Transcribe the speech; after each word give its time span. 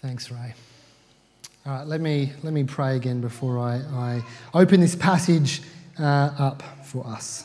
Thanks, 0.00 0.30
Ray. 0.30 0.54
All 1.66 1.72
right, 1.72 1.86
let 1.86 2.00
me, 2.00 2.32
let 2.44 2.52
me 2.52 2.62
pray 2.62 2.94
again 2.94 3.20
before 3.20 3.58
I, 3.58 3.78
I 3.92 4.22
open 4.54 4.80
this 4.80 4.94
passage 4.94 5.60
uh, 5.98 6.30
up 6.38 6.62
for 6.84 7.04
us. 7.04 7.44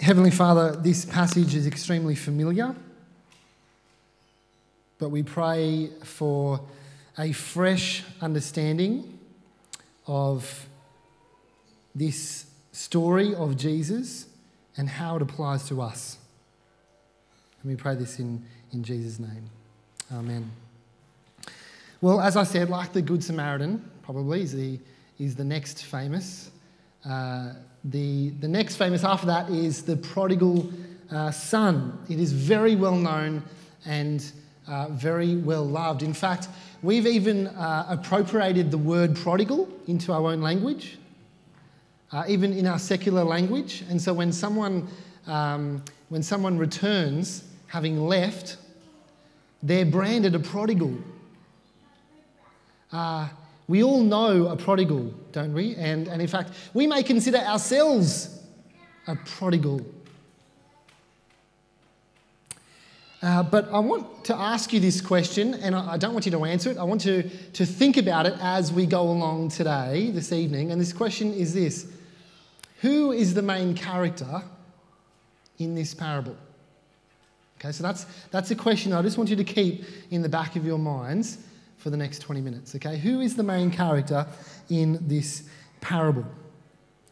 Heavenly 0.00 0.30
Father, 0.30 0.74
this 0.76 1.04
passage 1.04 1.54
is 1.54 1.66
extremely 1.66 2.14
familiar, 2.14 2.74
but 4.98 5.10
we 5.10 5.22
pray 5.22 5.90
for 6.04 6.58
a 7.18 7.32
fresh 7.32 8.02
understanding 8.22 9.18
of 10.06 10.68
this 11.94 12.46
story 12.72 13.34
of 13.34 13.58
Jesus 13.58 14.24
and 14.78 14.88
how 14.88 15.16
it 15.16 15.22
applies 15.22 15.68
to 15.68 15.82
us. 15.82 16.16
And 17.60 17.70
we 17.70 17.76
pray 17.76 17.94
this 17.94 18.18
in, 18.18 18.42
in 18.72 18.82
Jesus' 18.82 19.18
name. 19.18 19.50
Amen. 20.12 20.50
Well, 22.00 22.20
as 22.20 22.36
I 22.36 22.44
said, 22.44 22.70
like 22.70 22.92
the 22.92 23.02
Good 23.02 23.24
Samaritan, 23.24 23.82
probably 24.02 24.42
is 24.42 24.52
the, 24.52 24.78
is 25.18 25.34
the 25.34 25.44
next 25.44 25.84
famous. 25.84 26.50
Uh, 27.04 27.54
the, 27.84 28.30
the 28.40 28.46
next 28.46 28.76
famous 28.76 29.02
after 29.02 29.26
that 29.26 29.50
is 29.50 29.82
the 29.82 29.96
prodigal 29.96 30.70
uh, 31.10 31.30
son. 31.30 31.98
It 32.08 32.20
is 32.20 32.32
very 32.32 32.76
well 32.76 32.96
known 32.96 33.42
and 33.84 34.24
uh, 34.68 34.88
very 34.90 35.36
well 35.36 35.64
loved. 35.64 36.02
In 36.02 36.14
fact, 36.14 36.48
we've 36.82 37.06
even 37.06 37.48
uh, 37.48 37.86
appropriated 37.88 38.70
the 38.70 38.78
word 38.78 39.16
prodigal 39.16 39.68
into 39.88 40.12
our 40.12 40.30
own 40.30 40.40
language, 40.40 40.98
uh, 42.12 42.24
even 42.28 42.52
in 42.52 42.66
our 42.66 42.78
secular 42.78 43.24
language. 43.24 43.84
And 43.88 44.00
so 44.00 44.12
when 44.12 44.32
someone, 44.32 44.88
um, 45.26 45.82
when 46.10 46.22
someone 46.22 46.58
returns 46.58 47.44
having 47.66 48.06
left, 48.06 48.58
they're 49.66 49.84
branded 49.84 50.34
a 50.34 50.38
prodigal. 50.38 50.96
Uh, 52.92 53.28
we 53.66 53.82
all 53.82 54.02
know 54.02 54.46
a 54.46 54.56
prodigal, 54.56 55.12
don't 55.32 55.52
we? 55.52 55.74
And, 55.74 56.06
and 56.06 56.22
in 56.22 56.28
fact, 56.28 56.52
we 56.72 56.86
may 56.86 57.02
consider 57.02 57.38
ourselves 57.38 58.40
a 59.08 59.16
prodigal. 59.16 59.84
Uh, 63.22 63.42
but 63.42 63.68
I 63.72 63.80
want 63.80 64.24
to 64.26 64.36
ask 64.36 64.72
you 64.72 64.78
this 64.78 65.00
question, 65.00 65.54
and 65.54 65.74
I, 65.74 65.94
I 65.94 65.96
don't 65.96 66.12
want 66.12 66.26
you 66.26 66.32
to 66.32 66.44
answer 66.44 66.70
it. 66.70 66.78
I 66.78 66.84
want 66.84 67.00
to, 67.00 67.28
to 67.28 67.66
think 67.66 67.96
about 67.96 68.26
it 68.26 68.34
as 68.40 68.72
we 68.72 68.86
go 68.86 69.02
along 69.02 69.48
today, 69.48 70.10
this 70.12 70.30
evening. 70.30 70.70
And 70.70 70.80
this 70.80 70.92
question 70.92 71.32
is 71.32 71.52
this 71.52 71.86
Who 72.82 73.10
is 73.10 73.34
the 73.34 73.42
main 73.42 73.74
character 73.74 74.44
in 75.58 75.74
this 75.74 75.92
parable? 75.92 76.36
Okay, 77.66 77.72
so 77.72 77.82
that's, 77.82 78.06
that's 78.30 78.52
a 78.52 78.54
question 78.54 78.92
I 78.92 79.02
just 79.02 79.18
want 79.18 79.28
you 79.28 79.34
to 79.34 79.42
keep 79.42 79.84
in 80.12 80.22
the 80.22 80.28
back 80.28 80.54
of 80.54 80.64
your 80.64 80.78
minds 80.78 81.38
for 81.78 81.90
the 81.90 81.96
next 81.96 82.20
20 82.20 82.40
minutes. 82.40 82.76
Okay, 82.76 82.96
who 82.96 83.20
is 83.20 83.34
the 83.34 83.42
main 83.42 83.72
character 83.72 84.24
in 84.70 85.00
this 85.08 85.42
parable? 85.80 86.24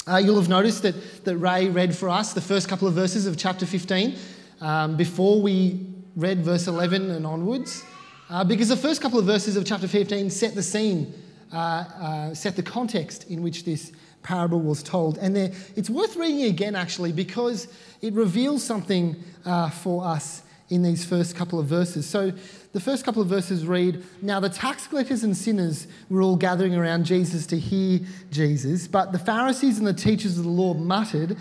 Uh, 0.07 0.19
you'll 0.19 0.37
have 0.37 0.49
noticed 0.49 0.83
that, 0.83 1.25
that 1.25 1.39
Ray 1.39 1.69
read 1.71 1.97
for 1.97 2.09
us 2.09 2.35
the 2.35 2.41
first 2.41 2.69
couple 2.69 2.87
of 2.87 2.95
verses 2.95 3.27
of 3.27 3.37
chapter 3.37 3.67
15 3.67 4.17
um, 4.61 4.97
before 4.97 5.43
we 5.43 5.81
read 6.15 6.45
verse 6.45 6.69
11 6.69 7.11
and 7.11 7.27
onwards, 7.27 7.83
uh, 8.31 8.45
because 8.45 8.69
the 8.69 8.77
first 8.77 9.03
couple 9.03 9.19
of 9.19 9.25
verses 9.25 9.57
of 9.57 9.67
chapter 9.67 9.89
15 9.89 10.31
set 10.31 10.55
the 10.55 10.63
scene, 10.63 11.13
uh, 11.53 11.57
uh 11.57 12.35
set 12.35 12.55
the 12.55 12.63
context 12.63 13.29
in 13.29 13.43
which 13.43 13.65
this 13.65 13.91
parable 14.23 14.61
was 14.61 14.85
told. 14.85 15.19
And 15.19 15.37
it's 15.37 15.91
worth 15.91 16.17
reading 16.17 16.45
again, 16.45 16.77
actually, 16.77 17.13
because 17.13 17.69
it 18.01 18.15
reveals 18.15 18.65
something 18.65 19.17
uh, 19.45 19.71
for 19.71 20.05
us 20.05 20.43
in 20.71 20.83
these 20.83 21.05
first 21.05 21.37
couple 21.37 21.59
of 21.59 21.67
verses. 21.67 22.09
So 22.09 22.33
the 22.73 22.81
first 22.81 23.05
couple 23.05 23.23
of 23.23 23.29
verses 23.29 23.67
read 23.67 24.03
Now 24.23 24.41
the 24.41 24.49
tax 24.49 24.87
collectors 24.87 25.23
and 25.23 25.37
sinners 25.37 25.87
were 26.09 26.23
all 26.23 26.37
gathering 26.37 26.75
around 26.75 27.05
Jesus 27.05 27.47
to 27.49 27.59
hear 27.59 28.01
Jesus, 28.31 28.89
but 28.89 29.13
the 29.13 29.19
Pharisees 29.19 29.79
and 29.79 29.87
the 29.87 29.93
teachers 29.93 30.39
of 30.39 30.45
the 30.45 30.51
law 30.51 30.75
muttered, 30.75 31.37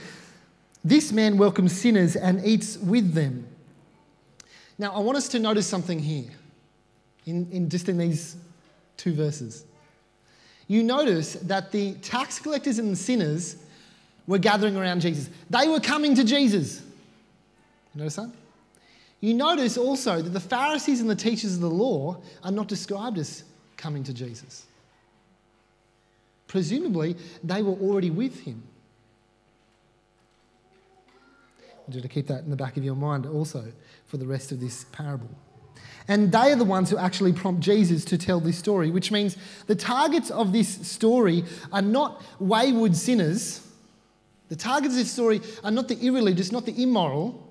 This 0.84 1.12
man 1.12 1.38
welcomes 1.38 1.72
sinners 1.72 2.16
and 2.16 2.46
eats 2.46 2.78
with 2.78 3.14
them. 3.14 3.48
Now 4.78 4.92
I 4.92 5.00
want 5.00 5.18
us 5.18 5.28
to 5.30 5.40
notice 5.40 5.68
something 5.68 6.00
here, 6.00 6.31
in, 7.25 7.50
in 7.52 7.69
just 7.69 7.88
in 7.88 7.98
these 7.98 8.36
two 8.98 9.14
verses. 9.14 9.66
You 10.68 10.84
notice 10.84 11.34
that 11.34 11.72
the 11.72 11.94
tax 11.96 12.40
collectors 12.40 12.80
and 12.80 12.92
the 12.92 12.96
sinners 12.96 13.58
were 14.28 14.38
gathering 14.38 14.75
around 14.75 15.02
Jesus. 15.02 15.30
They 15.50 15.68
were 15.68 15.80
coming 15.80 16.16
to 16.16 16.24
Jesus. 16.24 16.81
You 17.94 18.00
notice 18.00 18.16
that? 18.16 18.31
You 19.24 19.34
notice 19.34 19.78
also 19.78 20.22
that 20.22 20.32
the 20.32 20.40
Pharisees 20.42 21.00
and 21.00 21.10
the 21.10 21.16
teachers 21.16 21.56
of 21.56 21.62
the 21.62 21.70
law 21.70 22.18
are 22.44 22.52
not 22.52 22.68
described 22.68 23.18
as 23.18 23.46
coming 23.78 24.04
to 24.04 24.14
Jesus. 24.14 24.66
Presumably, 26.50 27.16
they 27.42 27.64
were 27.64 27.72
already 27.72 28.10
with 28.10 28.42
him. 28.42 28.62
I 31.88 32.00
to 32.02 32.08
keep 32.10 32.28
that 32.28 32.44
in 32.44 32.50
the 32.50 32.58
back 32.58 32.76
of 32.76 32.84
your 32.84 32.98
mind 32.98 33.26
also 33.26 33.64
for 34.08 34.18
the 34.18 34.28
rest 34.28 34.52
of 34.52 34.60
this 34.60 34.84
parable. 34.92 35.30
And 36.10 36.30
they 36.30 36.52
are 36.52 36.58
the 36.58 36.66
ones 36.66 36.90
who 36.90 36.98
actually 36.98 37.32
prompt 37.32 37.62
Jesus 37.62 38.04
to 38.04 38.18
tell 38.18 38.42
this 38.42 38.58
story, 38.58 38.92
which 38.92 39.10
means 39.10 39.38
the 39.68 39.76
targets 39.76 40.32
of 40.32 40.52
this 40.52 40.86
story 40.86 41.46
are 41.72 41.82
not 41.82 42.22
wayward 42.40 42.94
sinners. 42.94 43.66
The 44.50 44.58
targets 44.58 44.96
of 44.96 45.00
this 45.00 45.14
story 45.14 45.40
are 45.64 45.72
not 45.72 45.88
the 45.88 45.98
irreligious, 46.02 46.52
not 46.52 46.66
the 46.66 46.84
immoral, 46.84 47.43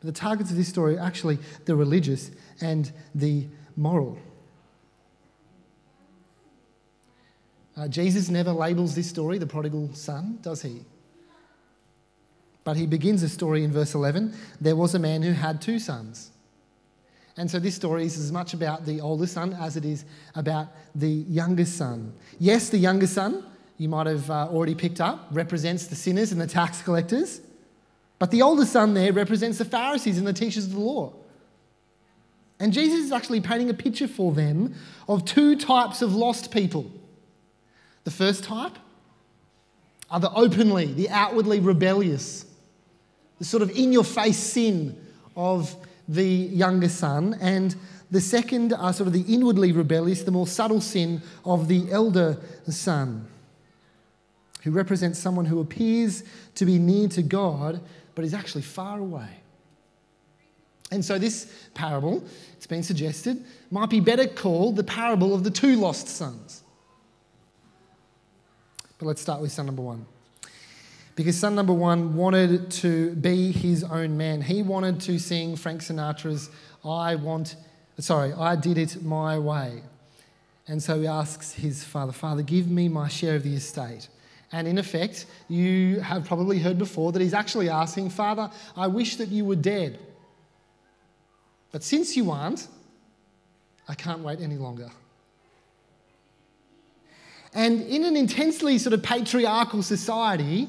but 0.00 0.06
the 0.06 0.18
targets 0.20 0.50
of 0.50 0.56
this 0.56 0.68
story 0.68 0.96
are 0.96 1.02
actually 1.02 1.38
the 1.64 1.74
religious 1.74 2.30
and 2.60 2.92
the 3.14 3.46
moral. 3.76 4.18
Uh, 7.76 7.86
Jesus 7.86 8.28
never 8.28 8.52
labels 8.52 8.94
this 8.94 9.08
story 9.08 9.38
the 9.38 9.46
prodigal 9.46 9.90
son, 9.94 10.38
does 10.42 10.62
he? 10.62 10.82
But 12.64 12.76
he 12.76 12.86
begins 12.86 13.22
the 13.22 13.28
story 13.28 13.64
in 13.64 13.72
verse 13.72 13.94
11. 13.94 14.34
There 14.60 14.76
was 14.76 14.94
a 14.94 14.98
man 14.98 15.22
who 15.22 15.32
had 15.32 15.62
two 15.62 15.78
sons. 15.78 16.30
And 17.36 17.48
so 17.48 17.60
this 17.60 17.76
story 17.76 18.04
is 18.04 18.18
as 18.18 18.32
much 18.32 18.52
about 18.52 18.84
the 18.84 19.00
older 19.00 19.26
son 19.28 19.54
as 19.54 19.76
it 19.76 19.84
is 19.84 20.04
about 20.34 20.66
the 20.94 21.08
youngest 21.08 21.76
son. 21.76 22.12
Yes, 22.40 22.68
the 22.68 22.78
younger 22.78 23.06
son, 23.06 23.44
you 23.78 23.88
might 23.88 24.08
have 24.08 24.28
uh, 24.28 24.48
already 24.50 24.74
picked 24.74 25.00
up, 25.00 25.28
represents 25.30 25.86
the 25.86 25.94
sinners 25.94 26.32
and 26.32 26.40
the 26.40 26.48
tax 26.48 26.82
collectors. 26.82 27.40
But 28.18 28.30
the 28.30 28.42
older 28.42 28.64
son 28.64 28.94
there 28.94 29.12
represents 29.12 29.58
the 29.58 29.64
Pharisees 29.64 30.18
and 30.18 30.26
the 30.26 30.32
teachers 30.32 30.66
of 30.66 30.72
the 30.72 30.80
law. 30.80 31.12
And 32.60 32.72
Jesus 32.72 33.04
is 33.04 33.12
actually 33.12 33.40
painting 33.40 33.70
a 33.70 33.74
picture 33.74 34.08
for 34.08 34.32
them 34.32 34.74
of 35.08 35.24
two 35.24 35.56
types 35.56 36.02
of 36.02 36.14
lost 36.14 36.50
people. 36.50 36.90
The 38.04 38.10
first 38.10 38.42
type 38.42 38.76
are 40.10 40.18
the 40.18 40.32
openly, 40.32 40.92
the 40.92 41.10
outwardly 41.10 41.60
rebellious, 41.60 42.46
the 43.38 43.44
sort 43.44 43.62
of 43.62 43.70
in 43.70 43.92
your 43.92 44.04
face 44.04 44.38
sin 44.38 44.98
of 45.36 45.76
the 46.08 46.24
younger 46.24 46.88
son. 46.88 47.36
And 47.40 47.76
the 48.10 48.20
second 48.20 48.72
are 48.72 48.92
sort 48.92 49.06
of 49.06 49.12
the 49.12 49.32
inwardly 49.32 49.70
rebellious, 49.70 50.22
the 50.22 50.30
more 50.32 50.46
subtle 50.46 50.80
sin 50.80 51.22
of 51.44 51.68
the 51.68 51.92
elder 51.92 52.38
son, 52.68 53.28
who 54.62 54.72
represents 54.72 55.18
someone 55.18 55.44
who 55.44 55.60
appears 55.60 56.24
to 56.56 56.64
be 56.64 56.78
near 56.78 57.06
to 57.08 57.22
God 57.22 57.80
but 58.18 58.24
is 58.24 58.34
actually 58.34 58.62
far 58.62 58.98
away. 58.98 59.28
And 60.90 61.04
so, 61.04 61.20
this 61.20 61.68
parable, 61.72 62.24
it's 62.56 62.66
been 62.66 62.82
suggested, 62.82 63.44
might 63.70 63.90
be 63.90 64.00
better 64.00 64.26
called 64.26 64.74
the 64.74 64.82
parable 64.82 65.32
of 65.32 65.44
the 65.44 65.52
two 65.52 65.76
lost 65.76 66.08
sons. 66.08 66.64
But 68.98 69.06
let's 69.06 69.22
start 69.22 69.40
with 69.40 69.52
son 69.52 69.66
number 69.66 69.82
one. 69.82 70.04
Because 71.14 71.38
son 71.38 71.54
number 71.54 71.72
one 71.72 72.16
wanted 72.16 72.72
to 72.72 73.14
be 73.14 73.52
his 73.52 73.84
own 73.84 74.16
man. 74.16 74.42
He 74.42 74.62
wanted 74.62 75.00
to 75.02 75.20
sing 75.20 75.54
Frank 75.54 75.82
Sinatra's 75.82 76.50
I 76.84 77.14
Want, 77.14 77.54
sorry, 78.00 78.32
I 78.32 78.56
Did 78.56 78.78
It 78.78 79.00
My 79.00 79.38
Way. 79.38 79.82
And 80.66 80.82
so 80.82 81.00
he 81.00 81.06
asks 81.06 81.52
his 81.52 81.84
father, 81.84 82.10
Father, 82.10 82.42
give 82.42 82.68
me 82.68 82.88
my 82.88 83.06
share 83.06 83.36
of 83.36 83.44
the 83.44 83.54
estate. 83.54 84.08
And 84.52 84.66
in 84.66 84.78
effect, 84.78 85.26
you 85.48 86.00
have 86.00 86.24
probably 86.24 86.58
heard 86.58 86.78
before 86.78 87.12
that 87.12 87.20
he's 87.20 87.34
actually 87.34 87.68
asking, 87.68 88.10
Father, 88.10 88.50
I 88.76 88.86
wish 88.86 89.16
that 89.16 89.28
you 89.28 89.44
were 89.44 89.56
dead. 89.56 89.98
But 91.70 91.82
since 91.82 92.16
you 92.16 92.30
aren't, 92.30 92.66
I 93.88 93.94
can't 93.94 94.20
wait 94.20 94.40
any 94.40 94.56
longer. 94.56 94.90
And 97.52 97.82
in 97.82 98.04
an 98.04 98.16
intensely 98.16 98.78
sort 98.78 98.94
of 98.94 99.02
patriarchal 99.02 99.82
society, 99.82 100.68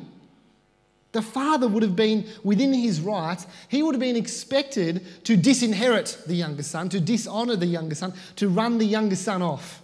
the 1.12 1.22
father 1.22 1.68
would 1.68 1.84
have 1.84 1.96
been 1.96 2.26
within 2.44 2.74
his 2.74 3.02
rights, 3.02 3.48
he 3.68 3.82
would 3.82 3.96
have 3.96 4.02
been 4.02 4.16
expected 4.16 5.06
to 5.26 5.36
disinherit 5.36 6.22
the 6.28 6.36
younger 6.36 6.64
son, 6.64 6.90
to 6.90 7.00
dishonour 7.00 7.56
the 7.56 7.66
younger 7.66 7.96
son, 7.96 8.14
to 8.36 8.48
run 8.48 8.78
the 8.78 8.86
younger 8.86 9.16
son 9.16 9.42
off. 9.42 9.82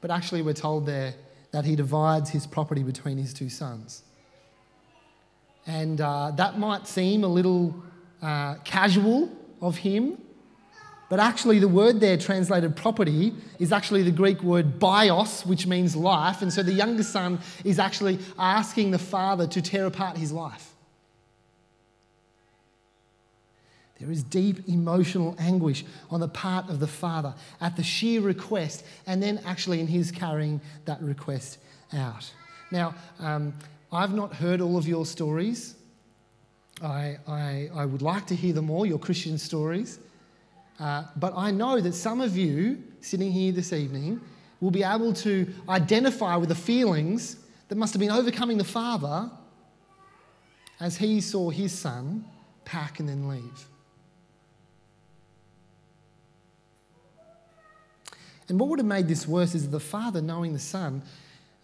But 0.00 0.10
actually, 0.10 0.42
we're 0.42 0.52
told 0.52 0.86
there 0.86 1.14
that 1.54 1.64
he 1.64 1.76
divides 1.76 2.30
his 2.30 2.46
property 2.46 2.82
between 2.82 3.16
his 3.16 3.32
two 3.32 3.48
sons. 3.48 4.02
And 5.66 6.00
uh, 6.00 6.32
that 6.32 6.58
might 6.58 6.86
seem 6.86 7.24
a 7.24 7.32
little 7.38 7.74
uh, 8.20 8.56
casual 8.64 9.30
of 9.60 9.76
him 9.76 10.18
But 11.08 11.20
actually, 11.20 11.60
the 11.60 11.68
word 11.68 12.00
there 12.00 12.16
translated 12.16 12.74
property 12.74 13.34
is 13.60 13.72
actually 13.72 14.02
the 14.02 14.10
Greek 14.10 14.42
word 14.42 14.80
bios, 14.80 15.46
which 15.46 15.66
means 15.66 15.94
life. 15.94 16.42
And 16.42 16.52
so 16.52 16.62
the 16.62 16.72
younger 16.72 17.04
son 17.04 17.38
is 17.64 17.78
actually 17.78 18.18
asking 18.38 18.90
the 18.90 18.98
father 18.98 19.46
to 19.46 19.62
tear 19.62 19.86
apart 19.86 20.16
his 20.16 20.32
life. 20.32 20.73
There 24.04 24.12
is 24.12 24.22
deep 24.22 24.68
emotional 24.68 25.34
anguish 25.38 25.82
on 26.10 26.20
the 26.20 26.28
part 26.28 26.68
of 26.68 26.78
the 26.78 26.86
father 26.86 27.32
at 27.62 27.74
the 27.74 27.82
sheer 27.82 28.20
request, 28.20 28.84
and 29.06 29.22
then 29.22 29.40
actually 29.46 29.80
in 29.80 29.86
his 29.86 30.10
carrying 30.10 30.60
that 30.84 31.00
request 31.00 31.56
out. 31.94 32.30
Now, 32.70 32.94
um, 33.18 33.54
I've 33.90 34.12
not 34.12 34.34
heard 34.34 34.60
all 34.60 34.76
of 34.76 34.86
your 34.86 35.06
stories. 35.06 35.76
I, 36.82 37.16
I, 37.26 37.70
I 37.74 37.86
would 37.86 38.02
like 38.02 38.26
to 38.26 38.34
hear 38.34 38.52
them 38.52 38.68
all, 38.68 38.84
your 38.84 38.98
Christian 38.98 39.38
stories. 39.38 39.98
Uh, 40.78 41.04
but 41.16 41.32
I 41.34 41.50
know 41.50 41.80
that 41.80 41.94
some 41.94 42.20
of 42.20 42.36
you 42.36 42.82
sitting 43.00 43.32
here 43.32 43.52
this 43.52 43.72
evening 43.72 44.20
will 44.60 44.70
be 44.70 44.82
able 44.82 45.14
to 45.14 45.50
identify 45.66 46.36
with 46.36 46.50
the 46.50 46.54
feelings 46.54 47.36
that 47.68 47.76
must 47.76 47.94
have 47.94 48.00
been 48.00 48.10
overcoming 48.10 48.58
the 48.58 48.64
father 48.64 49.30
as 50.78 50.98
he 50.98 51.22
saw 51.22 51.48
his 51.48 51.72
son 51.72 52.26
pack 52.66 53.00
and 53.00 53.08
then 53.08 53.30
leave. 53.30 53.68
And 58.48 58.60
what 58.60 58.68
would 58.68 58.78
have 58.78 58.86
made 58.86 59.08
this 59.08 59.26
worse 59.26 59.54
is 59.54 59.70
the 59.70 59.80
father, 59.80 60.20
knowing 60.20 60.52
the 60.52 60.58
son, 60.58 61.02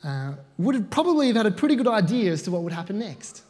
uh, 0.02 0.32
would 0.58 0.74
have 0.74 0.90
probably 0.90 1.26
have 1.28 1.36
had 1.36 1.46
a 1.46 1.50
pretty 1.50 1.76
good 1.76 1.88
idea 1.88 2.32
as 2.32 2.42
to 2.42 2.50
what 2.50 2.62
would 2.62 2.72
happen 2.72 2.98
next. 2.98 3.42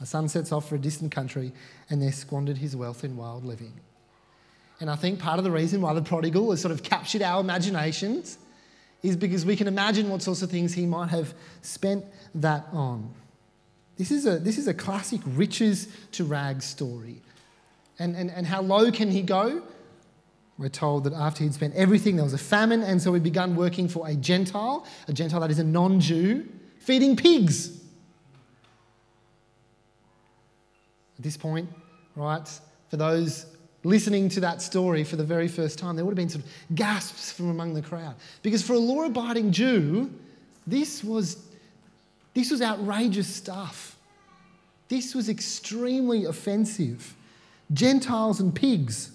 The 0.00 0.06
son 0.06 0.28
sets 0.28 0.52
off 0.52 0.68
for 0.68 0.74
a 0.74 0.78
distant 0.78 1.12
country 1.12 1.52
and 1.90 2.00
there 2.00 2.12
squandered 2.12 2.58
his 2.58 2.76
wealth 2.76 3.04
in 3.04 3.16
wild 3.16 3.44
living. 3.44 3.72
And 4.80 4.90
I 4.90 4.96
think 4.96 5.18
part 5.18 5.38
of 5.38 5.44
the 5.44 5.50
reason 5.50 5.80
why 5.80 5.94
the 5.94 6.02
prodigal 6.02 6.50
has 6.50 6.60
sort 6.60 6.72
of 6.72 6.82
captured 6.82 7.22
our 7.22 7.40
imaginations 7.40 8.38
is 9.02 9.16
because 9.16 9.44
we 9.44 9.54
can 9.54 9.68
imagine 9.68 10.08
what 10.08 10.22
sorts 10.22 10.42
of 10.42 10.50
things 10.50 10.74
he 10.74 10.86
might 10.86 11.10
have 11.10 11.34
spent 11.62 12.04
that 12.34 12.66
on. 12.72 13.12
This 13.96 14.10
is 14.10 14.26
a, 14.26 14.38
this 14.38 14.58
is 14.58 14.66
a 14.66 14.74
classic 14.74 15.20
riches 15.24 15.88
to 16.12 16.24
rags 16.24 16.64
story. 16.64 17.20
And, 17.98 18.16
and, 18.16 18.30
and 18.30 18.46
how 18.46 18.62
low 18.62 18.90
can 18.90 19.10
he 19.10 19.22
go? 19.22 19.62
We're 20.56 20.68
told 20.68 21.04
that 21.04 21.12
after 21.12 21.42
he'd 21.42 21.54
spent 21.54 21.74
everything, 21.74 22.16
there 22.16 22.24
was 22.24 22.34
a 22.34 22.38
famine, 22.38 22.82
and 22.82 23.02
so 23.02 23.12
he 23.12 23.20
began 23.20 23.56
working 23.56 23.88
for 23.88 24.06
a 24.08 24.14
Gentile, 24.14 24.86
a 25.08 25.12
Gentile 25.12 25.40
that 25.40 25.50
is 25.50 25.58
a 25.58 25.64
non 25.64 26.00
Jew, 26.00 26.46
feeding 26.78 27.16
pigs. 27.16 27.80
At 31.18 31.24
this 31.24 31.36
point, 31.36 31.68
right, 32.14 32.48
for 32.88 32.96
those 32.96 33.46
listening 33.84 34.28
to 34.30 34.40
that 34.40 34.62
story 34.62 35.04
for 35.04 35.16
the 35.16 35.24
very 35.24 35.48
first 35.48 35.78
time, 35.78 35.96
there 35.96 36.04
would 36.04 36.12
have 36.12 36.16
been 36.16 36.28
sort 36.28 36.44
of 36.44 36.50
gasps 36.74 37.32
from 37.32 37.50
among 37.50 37.74
the 37.74 37.82
crowd. 37.82 38.14
Because 38.42 38.62
for 38.62 38.72
a 38.72 38.78
law 38.78 39.04
abiding 39.04 39.52
Jew, 39.52 40.10
this 40.66 41.04
was, 41.04 41.44
this 42.32 42.50
was 42.50 42.62
outrageous 42.62 43.28
stuff. 43.28 43.96
This 44.88 45.14
was 45.14 45.28
extremely 45.28 46.24
offensive. 46.24 47.14
Gentiles 47.72 48.40
and 48.40 48.54
pigs. 48.54 49.10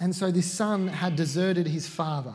And 0.00 0.14
so 0.14 0.30
this 0.30 0.50
son 0.50 0.88
had 0.88 1.16
deserted 1.16 1.66
his 1.66 1.88
father. 1.88 2.34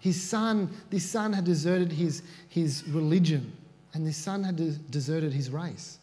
His 0.00 0.20
son, 0.20 0.70
this 0.90 1.08
son 1.08 1.32
had 1.32 1.44
deserted 1.44 1.92
his, 1.92 2.22
his 2.48 2.86
religion, 2.88 3.52
and 3.92 4.06
this 4.06 4.16
son 4.16 4.44
had 4.44 4.56
de- 4.56 4.70
deserted 4.70 5.32
his 5.32 5.50
race. 5.50 5.98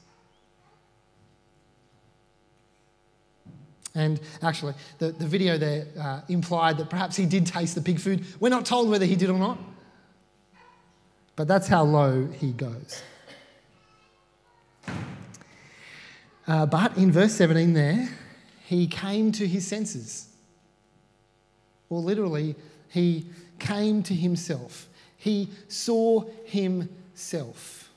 And 3.95 4.19
actually, 4.41 4.73
the, 4.97 5.11
the 5.11 5.27
video 5.27 5.57
there 5.57 5.85
uh, 5.99 6.21
implied 6.27 6.77
that 6.79 6.89
perhaps 6.89 7.15
he 7.15 7.25
did 7.25 7.45
taste 7.45 7.75
the 7.75 7.81
pig 7.81 7.99
food. 7.99 8.25
We're 8.39 8.49
not 8.49 8.65
told 8.65 8.89
whether 8.89 9.05
he 9.05 9.15
did 9.15 9.29
or 9.29 9.37
not, 9.37 9.59
but 11.35 11.47
that's 11.47 11.67
how 11.67 11.83
low 11.83 12.27
he 12.27 12.51
goes. 12.51 13.03
Uh, 16.47 16.65
but 16.65 16.97
in 16.97 17.11
verse 17.11 17.33
17 17.33 17.73
there, 17.73 18.09
he 18.65 18.87
came 18.87 19.31
to 19.33 19.47
his 19.47 19.65
senses. 19.65 20.32
Or 21.89 21.99
literally, 21.99 22.55
he 22.89 23.25
came 23.59 24.03
to 24.03 24.13
himself. 24.13 24.87
He 25.17 25.49
saw 25.67 26.25
himself. 26.45 27.89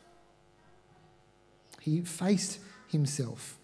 He 1.81 2.01
faced 2.01 2.59
himself. 2.89 3.57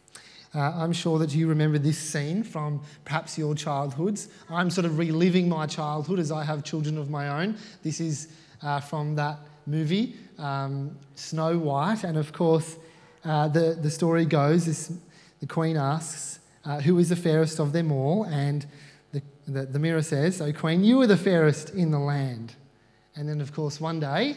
Uh, 0.54 0.60
I'm 0.60 0.92
sure 0.92 1.18
that 1.18 1.34
you 1.34 1.48
remember 1.48 1.78
this 1.78 1.98
scene 1.98 2.42
from 2.42 2.82
perhaps 3.04 3.38
your 3.38 3.54
childhoods. 3.54 4.28
I'm 4.50 4.68
sort 4.68 4.84
of 4.84 4.98
reliving 4.98 5.48
my 5.48 5.66
childhood 5.66 6.18
as 6.18 6.30
I 6.30 6.44
have 6.44 6.62
children 6.62 6.98
of 6.98 7.08
my 7.08 7.42
own. 7.42 7.56
This 7.82 8.00
is 8.00 8.28
uh, 8.62 8.80
from 8.80 9.14
that 9.16 9.38
movie, 9.66 10.14
um, 10.38 10.96
Snow 11.14 11.56
White. 11.56 12.04
And 12.04 12.18
of 12.18 12.32
course, 12.32 12.76
uh, 13.24 13.48
the, 13.48 13.78
the 13.80 13.90
story 13.90 14.26
goes 14.26 14.66
this, 14.66 14.92
the 15.40 15.46
Queen 15.46 15.76
asks, 15.76 16.40
uh, 16.64 16.80
Who 16.80 16.98
is 16.98 17.08
the 17.08 17.16
fairest 17.16 17.58
of 17.58 17.72
them 17.72 17.90
all? 17.90 18.24
And 18.24 18.66
the, 19.46 19.66
the 19.66 19.78
mirror 19.78 20.02
says, 20.02 20.40
O 20.40 20.52
Queen, 20.52 20.84
you 20.84 21.00
are 21.00 21.06
the 21.06 21.16
fairest 21.16 21.70
in 21.70 21.90
the 21.90 21.98
land. 21.98 22.54
And 23.16 23.28
then, 23.28 23.40
of 23.40 23.52
course, 23.52 23.80
one 23.80 24.00
day, 24.00 24.36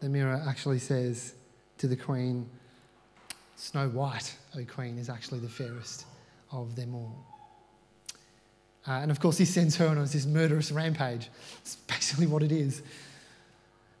the 0.00 0.08
mirror 0.08 0.42
actually 0.48 0.78
says 0.78 1.34
to 1.78 1.86
the 1.86 1.96
Queen, 1.96 2.48
Snow 3.56 3.88
White, 3.88 4.36
O 4.56 4.64
Queen, 4.64 4.98
is 4.98 5.08
actually 5.08 5.40
the 5.40 5.48
fairest 5.48 6.06
of 6.52 6.76
them 6.76 6.94
all. 6.94 7.24
Uh, 8.86 8.92
and 8.92 9.10
of 9.10 9.20
course, 9.20 9.38
this 9.38 9.52
sends 9.52 9.76
her 9.76 9.86
on 9.86 9.98
this 9.98 10.24
murderous 10.24 10.72
rampage. 10.72 11.28
It's 11.60 11.76
basically 11.76 12.26
what 12.26 12.42
it 12.42 12.52
is. 12.52 12.82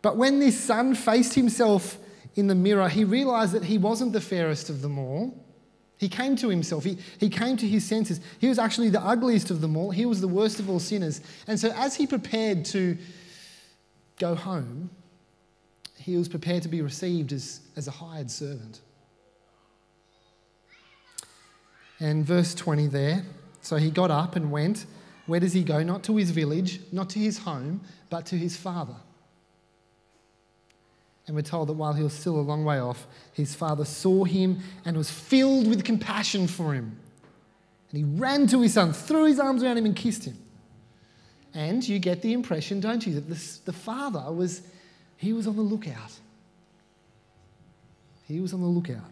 But 0.00 0.16
when 0.16 0.38
this 0.38 0.58
son 0.58 0.94
faced 0.94 1.34
himself 1.34 1.98
in 2.36 2.46
the 2.46 2.54
mirror, 2.54 2.88
he 2.88 3.04
realized 3.04 3.52
that 3.52 3.64
he 3.64 3.76
wasn't 3.76 4.12
the 4.12 4.20
fairest 4.20 4.70
of 4.70 4.80
them 4.80 4.98
all. 4.98 5.34
He 5.98 6.08
came 6.08 6.36
to 6.36 6.48
himself. 6.48 6.84
He, 6.84 6.98
he 7.18 7.28
came 7.28 7.56
to 7.56 7.66
his 7.66 7.84
senses. 7.84 8.20
He 8.38 8.48
was 8.48 8.58
actually 8.58 8.88
the 8.88 9.00
ugliest 9.00 9.50
of 9.50 9.60
them 9.60 9.76
all. 9.76 9.90
He 9.90 10.06
was 10.06 10.20
the 10.20 10.28
worst 10.28 10.60
of 10.60 10.70
all 10.70 10.78
sinners. 10.78 11.20
And 11.46 11.58
so, 11.58 11.70
as 11.74 11.96
he 11.96 12.06
prepared 12.06 12.64
to 12.66 12.96
go 14.18 14.34
home, 14.34 14.90
he 15.96 16.16
was 16.16 16.28
prepared 16.28 16.62
to 16.62 16.68
be 16.68 16.82
received 16.82 17.32
as, 17.32 17.60
as 17.76 17.88
a 17.88 17.90
hired 17.90 18.30
servant. 18.30 18.80
And 22.00 22.24
verse 22.24 22.54
20 22.54 22.86
there 22.86 23.24
so 23.68 23.76
he 23.76 23.90
got 23.90 24.10
up 24.10 24.36
and 24.36 24.50
went. 24.50 24.86
Where 25.26 25.40
does 25.40 25.52
he 25.52 25.62
go? 25.62 25.82
Not 25.82 26.02
to 26.04 26.16
his 26.16 26.30
village, 26.30 26.80
not 26.90 27.10
to 27.10 27.18
his 27.18 27.38
home, 27.38 27.82
but 28.08 28.24
to 28.26 28.36
his 28.36 28.56
father. 28.56 28.96
And 31.28 31.36
we're 31.36 31.42
told 31.42 31.68
that 31.68 31.74
while 31.74 31.92
he 31.92 32.02
was 32.02 32.14
still 32.14 32.36
a 32.36 32.40
long 32.40 32.64
way 32.64 32.80
off, 32.80 33.06
his 33.34 33.54
father 33.54 33.84
saw 33.84 34.24
him 34.24 34.60
and 34.86 34.96
was 34.96 35.10
filled 35.10 35.68
with 35.68 35.84
compassion 35.84 36.48
for 36.48 36.72
him. 36.72 36.98
And 37.90 37.98
he 37.98 38.04
ran 38.18 38.46
to 38.46 38.62
his 38.62 38.72
son, 38.72 38.94
threw 38.94 39.26
his 39.26 39.38
arms 39.38 39.62
around 39.62 39.76
him, 39.76 39.84
and 39.84 39.94
kissed 39.94 40.24
him. 40.24 40.38
And 41.52 41.86
you 41.86 41.98
get 41.98 42.22
the 42.22 42.32
impression, 42.32 42.80
don't 42.80 43.06
you, 43.06 43.14
that 43.16 43.28
this, 43.28 43.58
the 43.58 43.74
father 43.74 44.32
was, 44.32 44.62
he 45.18 45.34
was 45.34 45.46
on 45.46 45.56
the 45.56 45.62
lookout. 45.62 46.12
He 48.26 48.40
was 48.40 48.54
on 48.54 48.62
the 48.62 48.66
lookout. 48.66 49.10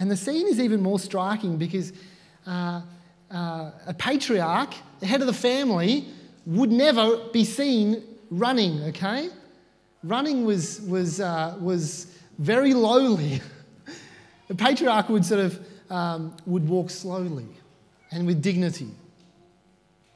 And 0.00 0.10
the 0.10 0.16
scene 0.16 0.48
is 0.48 0.58
even 0.58 0.82
more 0.82 0.98
striking 0.98 1.56
because 1.56 1.92
uh, 2.48 2.82
uh, 3.30 3.70
a 3.86 3.94
patriarch, 3.96 4.74
the 4.98 5.06
head 5.06 5.20
of 5.20 5.28
the 5.28 5.32
family, 5.32 6.08
would 6.46 6.72
never 6.72 7.28
be 7.32 7.44
seen 7.44 8.02
running, 8.28 8.82
okay? 8.86 9.30
Running 10.04 10.44
was, 10.44 10.80
was, 10.82 11.20
uh, 11.20 11.56
was 11.60 12.06
very 12.38 12.74
lowly. 12.74 13.40
the 14.48 14.54
patriarch 14.54 15.08
would 15.08 15.24
sort 15.24 15.40
of 15.40 15.58
um, 15.90 16.36
would 16.46 16.68
walk 16.68 16.90
slowly 16.90 17.46
and 18.10 18.26
with 18.26 18.42
dignity, 18.42 18.88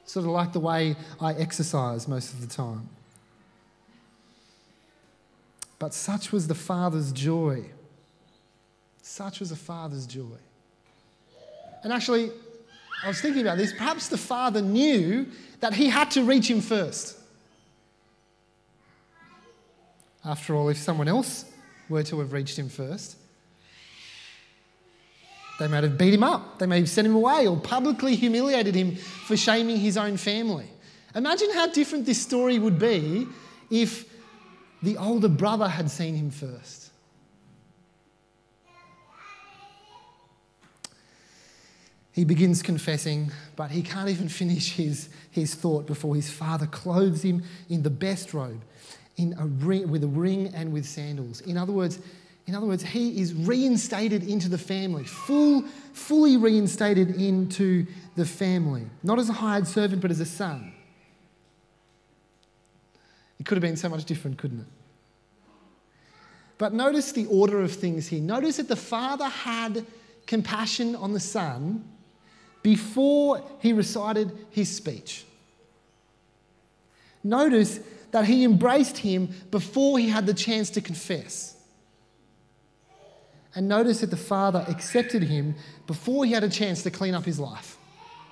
sort 0.04 0.24
of 0.24 0.32
like 0.32 0.52
the 0.52 0.60
way 0.60 0.96
I 1.20 1.34
exercise 1.34 2.08
most 2.08 2.32
of 2.32 2.40
the 2.40 2.46
time. 2.46 2.88
But 5.78 5.94
such 5.94 6.32
was 6.32 6.48
the 6.48 6.54
father's 6.54 7.12
joy. 7.12 7.64
Such 9.02 9.40
was 9.40 9.50
the 9.50 9.56
father's 9.56 10.06
joy. 10.06 10.38
And 11.84 11.92
actually, 11.92 12.32
I 13.04 13.08
was 13.08 13.20
thinking 13.20 13.42
about 13.42 13.58
this. 13.58 13.72
Perhaps 13.72 14.08
the 14.08 14.18
father 14.18 14.60
knew 14.60 15.26
that 15.60 15.74
he 15.74 15.88
had 15.88 16.10
to 16.12 16.24
reach 16.24 16.50
him 16.50 16.60
first. 16.60 17.17
After 20.28 20.54
all, 20.54 20.68
if 20.68 20.76
someone 20.76 21.08
else 21.08 21.46
were 21.88 22.02
to 22.02 22.20
have 22.20 22.34
reached 22.34 22.58
him 22.58 22.68
first, 22.68 23.16
they 25.58 25.66
might 25.66 25.84
have 25.84 25.96
beat 25.96 26.12
him 26.12 26.22
up, 26.22 26.58
they 26.58 26.66
may 26.66 26.80
have 26.80 26.88
sent 26.90 27.06
him 27.06 27.14
away, 27.14 27.46
or 27.46 27.56
publicly 27.56 28.14
humiliated 28.14 28.74
him 28.74 28.94
for 28.94 29.38
shaming 29.38 29.78
his 29.78 29.96
own 29.96 30.18
family. 30.18 30.66
Imagine 31.14 31.50
how 31.54 31.68
different 31.68 32.04
this 32.04 32.20
story 32.20 32.58
would 32.58 32.78
be 32.78 33.26
if 33.70 34.04
the 34.82 34.98
older 34.98 35.28
brother 35.28 35.66
had 35.66 35.90
seen 35.90 36.14
him 36.14 36.30
first. 36.30 36.88
he 42.18 42.24
begins 42.24 42.64
confessing, 42.64 43.30
but 43.54 43.70
he 43.70 43.80
can't 43.80 44.08
even 44.08 44.28
finish 44.40 44.72
his, 44.72 45.08
his 45.30 45.54
thought 45.54 45.86
before 45.86 46.16
his 46.16 46.28
father 46.28 46.66
clothes 46.66 47.22
him 47.22 47.44
in 47.68 47.84
the 47.84 47.90
best 47.90 48.34
robe, 48.34 48.60
in 49.18 49.34
a 49.38 49.46
ring, 49.46 49.90
with 49.90 50.02
a 50.02 50.08
ring 50.08 50.52
and 50.54 50.72
with 50.72 50.86
sandals. 50.86 51.42
In 51.42 51.58
other 51.58 51.72
words, 51.72 51.98
in 52.46 52.54
other 52.54 52.66
words, 52.66 52.82
he 52.82 53.20
is 53.20 53.34
reinstated 53.34 54.26
into 54.26 54.48
the 54.48 54.56
family, 54.56 55.04
full, 55.04 55.62
fully 55.92 56.38
reinstated 56.38 57.20
into 57.20 57.86
the 58.16 58.24
family, 58.24 58.86
not 59.02 59.18
as 59.18 59.28
a 59.28 59.34
hired 59.34 59.66
servant, 59.66 60.00
but 60.00 60.10
as 60.10 60.20
a 60.20 60.24
son. 60.24 60.72
It 63.38 63.44
could 63.44 63.56
have 63.56 63.62
been 63.62 63.76
so 63.76 63.90
much 63.90 64.06
different, 64.06 64.38
couldn't 64.38 64.60
it? 64.60 64.66
But 66.56 66.72
notice 66.72 67.12
the 67.12 67.26
order 67.26 67.60
of 67.60 67.70
things 67.72 68.08
here. 68.08 68.20
Notice 68.20 68.56
that 68.56 68.68
the 68.68 68.76
father 68.76 69.26
had 69.26 69.84
compassion 70.26 70.96
on 70.96 71.12
the 71.12 71.20
son 71.20 71.84
before 72.62 73.42
he 73.60 73.72
recited 73.72 74.32
his 74.50 74.74
speech. 74.74 75.24
Notice 77.22 77.80
that 78.10 78.24
he 78.24 78.44
embraced 78.44 78.98
him 78.98 79.28
before 79.50 79.98
he 79.98 80.08
had 80.08 80.26
the 80.26 80.34
chance 80.34 80.70
to 80.70 80.80
confess. 80.80 81.56
And 83.54 83.68
notice 83.68 84.00
that 84.00 84.10
the 84.10 84.16
father 84.16 84.64
accepted 84.68 85.22
him 85.22 85.54
before 85.86 86.24
he 86.24 86.32
had 86.32 86.44
a 86.44 86.48
chance 86.48 86.82
to 86.84 86.90
clean 86.90 87.14
up 87.14 87.24
his 87.24 87.40
life, 87.40 87.76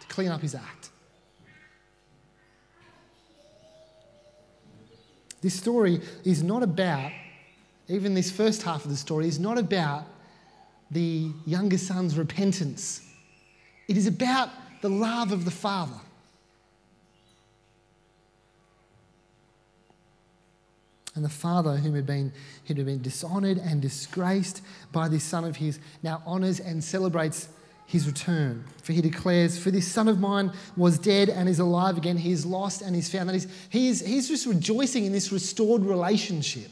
to 0.00 0.06
clean 0.06 0.28
up 0.28 0.40
his 0.40 0.54
act. 0.54 0.90
This 5.42 5.54
story 5.54 6.00
is 6.24 6.42
not 6.42 6.62
about, 6.62 7.12
even 7.88 8.14
this 8.14 8.30
first 8.30 8.62
half 8.62 8.84
of 8.84 8.90
the 8.90 8.96
story, 8.96 9.28
is 9.28 9.38
not 9.38 9.58
about 9.58 10.04
the 10.90 11.30
younger 11.44 11.78
son's 11.78 12.16
repentance. 12.16 13.02
It 13.88 13.96
is 13.96 14.06
about 14.06 14.48
the 14.80 14.88
love 14.88 15.32
of 15.32 15.44
the 15.44 15.50
father. 15.50 16.00
And 21.16 21.24
the 21.24 21.30
father, 21.30 21.76
whom 21.76 21.94
had 21.94 22.06
been, 22.06 22.30
who 22.66 22.74
had 22.74 22.84
been 22.84 23.00
dishonored 23.00 23.56
and 23.56 23.80
disgraced 23.80 24.62
by 24.92 25.08
this 25.08 25.24
son 25.24 25.44
of 25.44 25.56
his, 25.56 25.80
now 26.02 26.22
honors 26.26 26.60
and 26.60 26.84
celebrates 26.84 27.48
his 27.86 28.06
return. 28.06 28.64
For 28.82 28.92
he 28.92 29.00
declares, 29.00 29.58
For 29.58 29.70
this 29.70 29.90
son 29.90 30.08
of 30.08 30.20
mine 30.20 30.52
was 30.76 30.98
dead 30.98 31.30
and 31.30 31.48
is 31.48 31.58
alive 31.58 31.96
again. 31.96 32.18
He 32.18 32.32
is 32.32 32.44
lost 32.44 32.82
and 32.82 32.94
is 32.94 33.10
found. 33.10 33.30
That 33.30 33.36
is, 33.36 33.48
he 33.70 33.88
is, 33.88 34.04
he's 34.04 34.28
just 34.28 34.44
rejoicing 34.44 35.06
in 35.06 35.12
this 35.12 35.32
restored 35.32 35.82
relationship. 35.82 36.70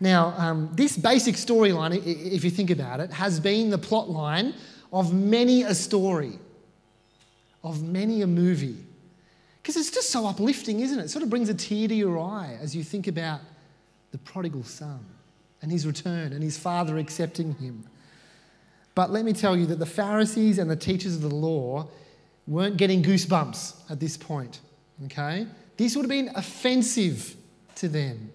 Now, 0.00 0.34
um, 0.36 0.70
this 0.72 0.96
basic 0.96 1.36
storyline, 1.36 2.04
if 2.04 2.42
you 2.42 2.50
think 2.50 2.70
about 2.70 2.98
it, 2.98 3.12
has 3.12 3.38
been 3.38 3.70
the 3.70 3.78
plot 3.78 4.10
line 4.10 4.54
of 4.92 5.14
many 5.14 5.62
a 5.62 5.74
story, 5.74 6.38
of 7.62 7.82
many 7.82 8.22
a 8.22 8.26
movie. 8.26 8.78
Because 9.64 9.78
it's 9.78 9.90
just 9.90 10.10
so 10.10 10.26
uplifting, 10.26 10.80
isn't 10.80 10.98
it? 10.98 11.04
It 11.04 11.08
sort 11.08 11.22
of 11.22 11.30
brings 11.30 11.48
a 11.48 11.54
tear 11.54 11.88
to 11.88 11.94
your 11.94 12.18
eye 12.18 12.58
as 12.60 12.76
you 12.76 12.84
think 12.84 13.06
about 13.06 13.40
the 14.12 14.18
prodigal 14.18 14.62
son 14.62 15.00
and 15.62 15.72
his 15.72 15.86
return 15.86 16.34
and 16.34 16.42
his 16.42 16.58
father 16.58 16.98
accepting 16.98 17.54
him. 17.54 17.82
But 18.94 19.10
let 19.10 19.24
me 19.24 19.32
tell 19.32 19.56
you 19.56 19.64
that 19.66 19.78
the 19.78 19.86
Pharisees 19.86 20.58
and 20.58 20.70
the 20.70 20.76
teachers 20.76 21.14
of 21.14 21.22
the 21.22 21.34
law 21.34 21.88
weren't 22.46 22.76
getting 22.76 23.02
goosebumps 23.02 23.90
at 23.90 24.00
this 24.00 24.18
point, 24.18 24.60
okay? 25.06 25.46
This 25.78 25.96
would 25.96 26.02
have 26.02 26.10
been 26.10 26.30
offensive 26.34 27.34
to 27.76 27.88
them. 27.88 28.30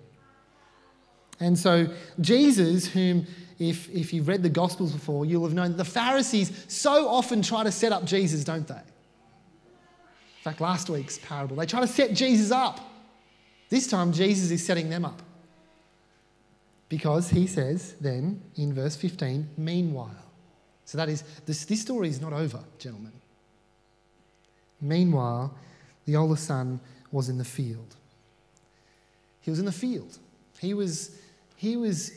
And 1.39 1.59
so, 1.59 1.93
Jesus, 2.19 2.87
whom, 2.87 3.27
if, 3.59 3.87
if 3.91 4.13
you've 4.13 4.27
read 4.27 4.41
the 4.41 4.49
Gospels 4.49 4.93
before, 4.93 5.27
you'll 5.27 5.43
have 5.43 5.53
known 5.53 5.77
the 5.77 5.85
Pharisees 5.85 6.65
so 6.67 7.07
often 7.07 7.43
try 7.43 7.63
to 7.63 7.71
set 7.71 7.91
up 7.91 8.03
Jesus, 8.03 8.43
don't 8.43 8.67
they? 8.67 8.81
In 10.39 10.43
fact, 10.43 10.61
last 10.61 10.89
week's 10.89 11.17
parable, 11.17 11.57
they 11.57 11.65
try 11.65 11.81
to 11.81 11.87
set 11.87 12.13
Jesus 12.13 12.49
up. 12.49 12.79
This 13.67 13.87
time, 13.87 14.13
Jesus 14.13 14.51
is 14.51 14.65
setting 14.65 14.89
them 14.89 15.03
up. 15.03 15.21
Because 16.87 17.29
he 17.29 17.45
says 17.45 17.95
then 17.99 18.41
in 18.55 18.73
verse 18.73 18.95
15, 18.95 19.49
meanwhile. 19.57 20.15
So 20.85 20.97
that 20.97 21.09
is, 21.09 21.23
this, 21.45 21.65
this 21.65 21.81
story 21.81 22.07
is 22.07 22.21
not 22.21 22.31
over, 22.31 22.63
gentlemen. 22.79 23.11
Meanwhile, 24.79 25.53
the 26.05 26.15
older 26.15 26.37
son 26.37 26.79
was 27.11 27.27
in 27.27 27.37
the 27.37 27.43
field. 27.43 27.97
He 29.41 29.49
was 29.49 29.59
in 29.59 29.65
the 29.65 29.73
field. 29.73 30.19
He 30.57 30.73
was, 30.73 31.19
he 31.57 31.75
was 31.75 32.13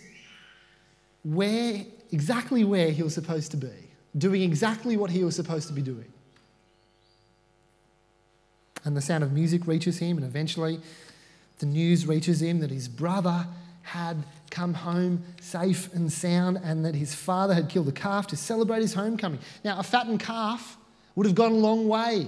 where, 1.24 1.84
exactly 2.12 2.62
where 2.62 2.92
he 2.92 3.02
was 3.02 3.14
supposed 3.14 3.50
to 3.50 3.56
be, 3.56 3.90
doing 4.16 4.42
exactly 4.42 4.96
what 4.96 5.10
he 5.10 5.24
was 5.24 5.34
supposed 5.34 5.66
to 5.66 5.74
be 5.74 5.82
doing 5.82 6.11
and 8.84 8.96
the 8.96 9.00
sound 9.00 9.22
of 9.24 9.32
music 9.32 9.66
reaches 9.66 9.98
him, 9.98 10.16
and 10.16 10.26
eventually 10.26 10.80
the 11.58 11.66
news 11.66 12.06
reaches 12.06 12.42
him 12.42 12.60
that 12.60 12.70
his 12.70 12.88
brother 12.88 13.46
had 13.82 14.24
come 14.50 14.74
home 14.74 15.22
safe 15.40 15.92
and 15.94 16.12
sound 16.12 16.58
and 16.62 16.84
that 16.84 16.94
his 16.94 17.14
father 17.14 17.54
had 17.54 17.68
killed 17.68 17.88
a 17.88 17.92
calf 17.92 18.26
to 18.28 18.36
celebrate 18.36 18.80
his 18.80 18.94
homecoming. 18.94 19.38
Now, 19.64 19.78
a 19.78 19.82
fattened 19.82 20.20
calf 20.20 20.76
would 21.14 21.26
have 21.26 21.34
gone 21.34 21.52
a 21.52 21.56
long 21.56 21.88
way, 21.88 22.26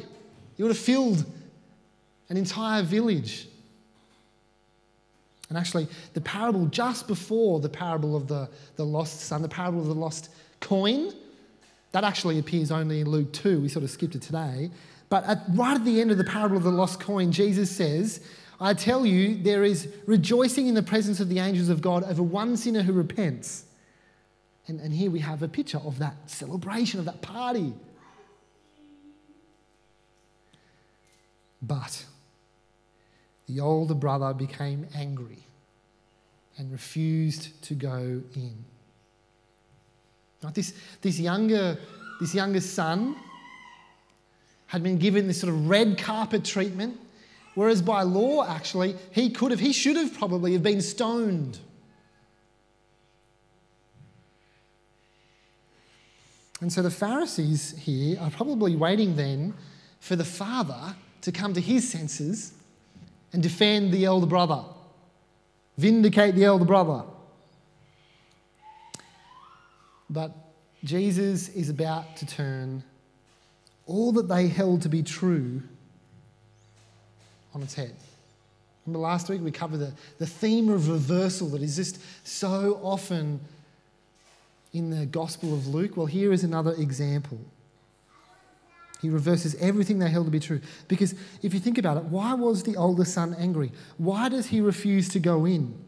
it 0.57 0.63
would 0.63 0.71
have 0.71 0.79
filled 0.79 1.25
an 2.29 2.37
entire 2.37 2.83
village. 2.83 3.49
And 5.49 5.59
actually, 5.59 5.89
the 6.15 6.21
parable 6.21 6.67
just 6.67 7.07
before 7.07 7.61
the 7.61 7.69
parable 7.69 8.17
of 8.17 8.27
the, 8.29 8.49
the 8.77 8.85
lost 8.85 9.21
son, 9.21 9.43
the 9.43 9.49
parable 9.49 9.81
of 9.81 9.87
the 9.87 9.95
lost 9.95 10.31
coin, 10.61 11.13
that 11.93 12.03
actually 12.03 12.39
appears 12.39 12.73
only 12.73 13.01
in 13.01 13.09
Luke 13.09 13.33
2. 13.33 13.61
We 13.61 13.69
sort 13.69 13.85
of 13.85 13.91
skipped 13.91 14.15
it 14.15 14.23
today. 14.23 14.71
But 15.15 15.27
at, 15.27 15.45
right 15.51 15.77
at 15.77 15.85
the 15.85 16.01
end 16.01 16.11
of 16.11 16.19
the 16.19 16.25
parable 16.25 16.57
of 16.57 16.65
the 16.65 16.73
lost 16.73 16.99
coin, 16.99 17.31
Jesus 17.31 17.71
says, 17.71 18.21
I 18.61 18.75
tell 18.75 19.07
you, 19.07 19.41
there 19.41 19.63
is 19.63 19.87
rejoicing 20.07 20.67
in 20.67 20.75
the 20.75 20.83
presence 20.83 21.21
of 21.21 21.29
the 21.29 21.39
angels 21.39 21.69
of 21.69 21.81
God 21.81 22.03
over 22.03 22.21
one 22.21 22.57
sinner 22.57 22.83
who 22.83 22.93
repents. 22.93 23.65
And, 24.67 24.81
and 24.81 24.93
here 24.93 25.13
we 25.13 25.21
have 25.21 25.41
a 25.45 25.47
picture 25.47 25.79
of 25.79 26.01
that 26.01 26.17
celebration, 26.29 26.99
of 26.99 27.07
that 27.07 27.23
party. 27.23 27.75
But 31.63 32.07
the 33.47 33.61
older 33.61 33.95
brother 33.95 34.35
became 34.35 34.89
angry 34.97 35.47
and 36.59 36.73
refused 36.73 37.63
to 37.63 37.77
go 37.77 38.21
in. 38.35 38.65
This, 40.55 40.75
this, 41.03 41.21
younger, 41.21 41.79
this 42.21 42.35
younger 42.35 42.61
son 42.61 43.15
had 44.75 44.83
been 44.83 44.99
given 44.99 45.29
this 45.29 45.41
sort 45.41 45.53
of 45.53 45.69
red 45.69 45.97
carpet 45.97 46.45
treatment, 46.45 46.99
whereas 47.55 47.81
by 47.81 48.03
law, 48.03 48.45
actually, 48.45 48.97
he 49.13 49.31
could 49.31 49.53
have, 49.53 49.61
he 49.61 49.73
should 49.73 49.95
have 49.95 50.13
probably 50.19 50.53
have 50.53 50.65
been 50.65 50.81
stoned. 50.81 51.61
And 56.61 56.73
so 56.73 56.83
the 56.83 56.91
Pharisees 56.91 57.77
here 57.79 58.19
are 58.21 58.31
probably 58.31 58.75
waiting 58.75 59.15
then 59.15 59.55
for 60.01 60.17
the 60.17 60.25
father 60.25 60.97
to 61.21 61.31
come 61.31 61.55
to 61.55 61.61
his 61.61 61.89
senses 61.89 62.55
and 63.33 63.41
defend 63.41 63.93
the 63.93 64.05
elder 64.05 64.27
brother, 64.27 64.65
vindicate 65.79 66.35
the 66.35 66.43
elder 66.43 66.65
brother. 66.65 67.05
But 70.11 70.33
Jesus 70.83 71.49
is 71.51 71.71
about 71.71 72.17
to 72.17 72.27
turn 72.27 72.83
all 73.87 74.13
that 74.13 74.29
they 74.29 74.49
held 74.49 74.83
to 74.83 74.89
be 74.89 75.03
true 75.03 75.63
on 77.55 77.63
its 77.63 77.75
head. 77.75 77.95
Remember 78.87 79.07
last 79.07 79.29
week 79.29 79.41
we 79.41 79.51
covered 79.51 79.79
the, 79.79 79.93
the 80.19 80.27
theme 80.27 80.69
of 80.69 80.89
reversal 80.89 81.49
that 81.51 81.63
is 81.63 81.77
just 81.77 81.99
so 82.27 82.79
often 82.83 83.41
in 84.73 84.91
the 84.91 85.07
Gospel 85.07 85.55
of 85.55 85.67
Luke? 85.67 85.97
Well, 85.97 86.07
here 86.07 86.33
is 86.33 86.45
another 86.45 86.73
example. 86.73 87.39
He 89.01 89.11
reverses 89.11 89.55
everything 89.57 89.99
they 89.99 90.09
held 90.09 90.27
to 90.27 90.31
be 90.31 90.41
true. 90.41 90.61
Because 90.89 91.15
if 91.43 91.53
you 91.53 91.61
think 91.61 91.79
about 91.79 91.99
it, 91.99 92.05
why 92.05 92.35
was 92.35 92.63
the 92.63 92.77
older 92.77 93.05
son 93.05 93.35
angry? 93.39 93.71
Why 93.99 94.29
does 94.29 94.47
he 94.47 94.61
refuse 94.61 95.09
to 95.11 95.21
go 95.21 95.45
in? 95.45 95.84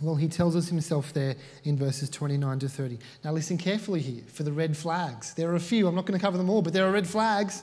Well, 0.00 0.16
he 0.16 0.28
tells 0.28 0.56
us 0.56 0.68
himself 0.68 1.12
there 1.12 1.36
in 1.62 1.76
verses 1.76 2.10
29 2.10 2.58
to 2.60 2.68
30. 2.68 2.98
Now, 3.22 3.32
listen 3.32 3.56
carefully 3.56 4.00
here 4.00 4.22
for 4.26 4.42
the 4.42 4.52
red 4.52 4.76
flags. 4.76 5.34
There 5.34 5.50
are 5.50 5.54
a 5.54 5.60
few, 5.60 5.86
I'm 5.86 5.94
not 5.94 6.04
going 6.04 6.18
to 6.18 6.22
cover 6.22 6.36
them 6.36 6.50
all, 6.50 6.62
but 6.62 6.72
there 6.72 6.86
are 6.86 6.90
red 6.90 7.06
flags. 7.06 7.62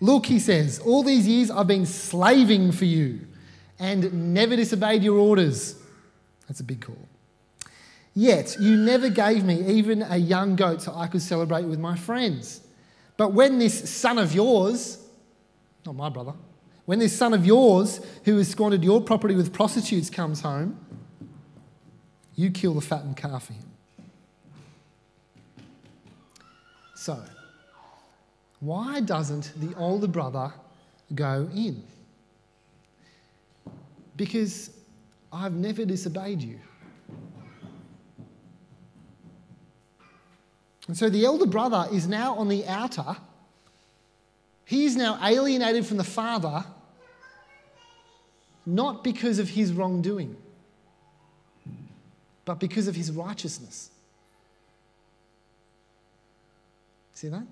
Look, 0.00 0.26
he 0.26 0.38
says, 0.38 0.78
all 0.78 1.02
these 1.02 1.26
years 1.26 1.50
I've 1.50 1.66
been 1.66 1.86
slaving 1.86 2.72
for 2.72 2.86
you 2.86 3.20
and 3.78 4.32
never 4.34 4.56
disobeyed 4.56 5.02
your 5.02 5.18
orders. 5.18 5.76
That's 6.46 6.60
a 6.60 6.64
big 6.64 6.80
call. 6.80 7.08
Yet 8.14 8.56
you 8.58 8.76
never 8.76 9.10
gave 9.10 9.44
me 9.44 9.64
even 9.66 10.02
a 10.02 10.16
young 10.16 10.56
goat 10.56 10.82
so 10.82 10.92
I 10.94 11.08
could 11.08 11.22
celebrate 11.22 11.64
with 11.64 11.78
my 11.78 11.94
friends. 11.96 12.62
But 13.16 13.32
when 13.32 13.58
this 13.58 13.88
son 13.90 14.18
of 14.18 14.34
yours, 14.34 15.04
not 15.84 15.94
my 15.94 16.08
brother, 16.08 16.32
when 16.86 16.98
this 16.98 17.16
son 17.16 17.34
of 17.34 17.44
yours 17.44 18.00
who 18.24 18.36
has 18.38 18.48
squandered 18.48 18.82
your 18.82 19.00
property 19.00 19.34
with 19.34 19.52
prostitutes 19.52 20.08
comes 20.08 20.40
home, 20.40 20.80
you 22.38 22.52
kill 22.52 22.72
the 22.72 22.80
fattened 22.80 23.16
calf 23.16 23.46
for 23.46 23.52
him. 23.52 23.64
so? 26.94 27.20
Why 28.60 29.00
doesn't 29.00 29.52
the 29.56 29.74
older 29.76 30.06
brother 30.06 30.52
go 31.14 31.48
in? 31.52 31.82
Because 34.16 34.70
I've 35.32 35.54
never 35.54 35.84
disobeyed 35.84 36.40
you. 36.40 36.60
And 40.86 40.96
so 40.96 41.10
the 41.10 41.24
elder 41.24 41.46
brother 41.46 41.88
is 41.92 42.06
now 42.06 42.36
on 42.36 42.48
the 42.48 42.66
outer. 42.66 43.16
He 44.64 44.84
is 44.84 44.96
now 44.96 45.18
alienated 45.22 45.86
from 45.86 45.96
the 45.96 46.04
father, 46.04 46.64
not 48.64 49.02
because 49.02 49.40
of 49.40 49.50
his 49.50 49.72
wrongdoing, 49.72 50.36
but 52.48 52.58
because 52.58 52.88
of 52.88 52.96
his 52.96 53.12
righteousness. 53.12 53.90
See 57.12 57.28
that? 57.28 57.42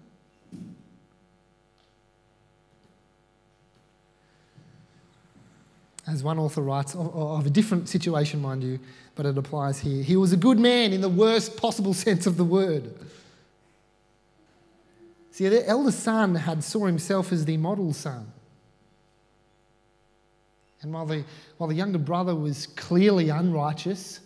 As 6.06 6.22
one 6.22 6.38
author 6.38 6.62
writes, 6.62 6.94
of, 6.94 7.44
a 7.44 7.50
different 7.50 7.90
situation, 7.90 8.40
mind 8.40 8.62
you, 8.62 8.80
but 9.16 9.26
it 9.26 9.36
applies 9.36 9.78
here. 9.80 10.02
He 10.02 10.16
was 10.16 10.32
a 10.32 10.36
good 10.38 10.58
man 10.58 10.94
in 10.94 11.02
the 11.02 11.10
worst 11.10 11.58
possible 11.58 11.92
sense 12.06 12.26
of 12.26 12.38
the 12.38 12.44
word. 12.44 12.90
See, 15.30 15.46
the 15.50 15.68
elder 15.68 15.92
son 15.92 16.36
had 16.36 16.64
saw 16.64 16.86
himself 16.86 17.32
as 17.32 17.44
the 17.44 17.58
model 17.58 17.92
son. 17.92 18.32
And 20.80 20.90
while 20.94 21.04
the, 21.04 21.22
while 21.58 21.68
the 21.68 21.74
younger 21.74 21.98
brother 21.98 22.34
was 22.34 22.68
clearly 22.68 23.28
unrighteous, 23.28 24.20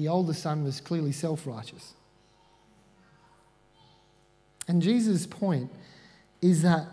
the 0.00 0.08
older 0.08 0.32
son 0.32 0.64
was 0.64 0.80
clearly 0.80 1.12
self 1.12 1.46
righteous. 1.46 1.92
And 4.66 4.80
Jesus' 4.80 5.26
point 5.26 5.70
is 6.40 6.62
that 6.62 6.86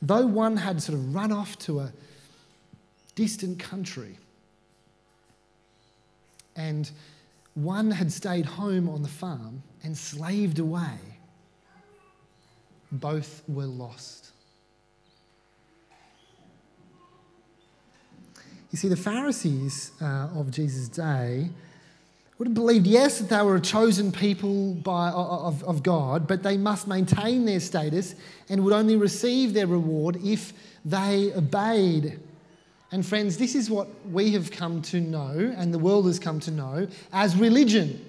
though 0.00 0.26
one 0.26 0.56
had 0.58 0.80
sort 0.80 0.96
of 0.96 1.12
run 1.12 1.32
off 1.32 1.58
to 1.60 1.80
a 1.80 1.92
distant 3.16 3.58
country 3.58 4.18
and 6.54 6.88
one 7.54 7.90
had 7.90 8.12
stayed 8.12 8.46
home 8.46 8.88
on 8.88 9.02
the 9.02 9.08
farm 9.08 9.64
and 9.82 9.98
slaved 9.98 10.60
away. 10.60 10.98
Both 12.92 13.42
were 13.48 13.66
lost. 13.66 14.30
You 18.70 18.78
see, 18.78 18.88
the 18.88 18.96
Pharisees 18.96 19.90
uh, 20.00 20.28
of 20.34 20.52
Jesus' 20.52 20.88
day 20.88 21.50
would 22.38 22.48
have 22.48 22.54
believed, 22.54 22.86
yes, 22.86 23.18
that 23.18 23.28
they 23.28 23.42
were 23.42 23.56
a 23.56 23.60
chosen 23.60 24.12
people 24.12 24.74
by, 24.74 25.08
of, 25.10 25.64
of 25.64 25.82
God, 25.82 26.26
but 26.26 26.42
they 26.42 26.56
must 26.56 26.86
maintain 26.86 27.44
their 27.46 27.60
status 27.60 28.14
and 28.48 28.62
would 28.64 28.74
only 28.74 28.96
receive 28.96 29.54
their 29.54 29.66
reward 29.66 30.16
if 30.22 30.52
they 30.84 31.32
obeyed 31.34 32.20
and 32.92 33.04
friends, 33.04 33.36
this 33.36 33.54
is 33.54 33.68
what 33.68 33.88
we 34.10 34.32
have 34.32 34.50
come 34.50 34.80
to 34.82 35.00
know 35.00 35.54
and 35.56 35.74
the 35.74 35.78
world 35.78 36.06
has 36.06 36.18
come 36.18 36.38
to 36.40 36.50
know 36.50 36.86
as 37.12 37.36
religion. 37.36 38.04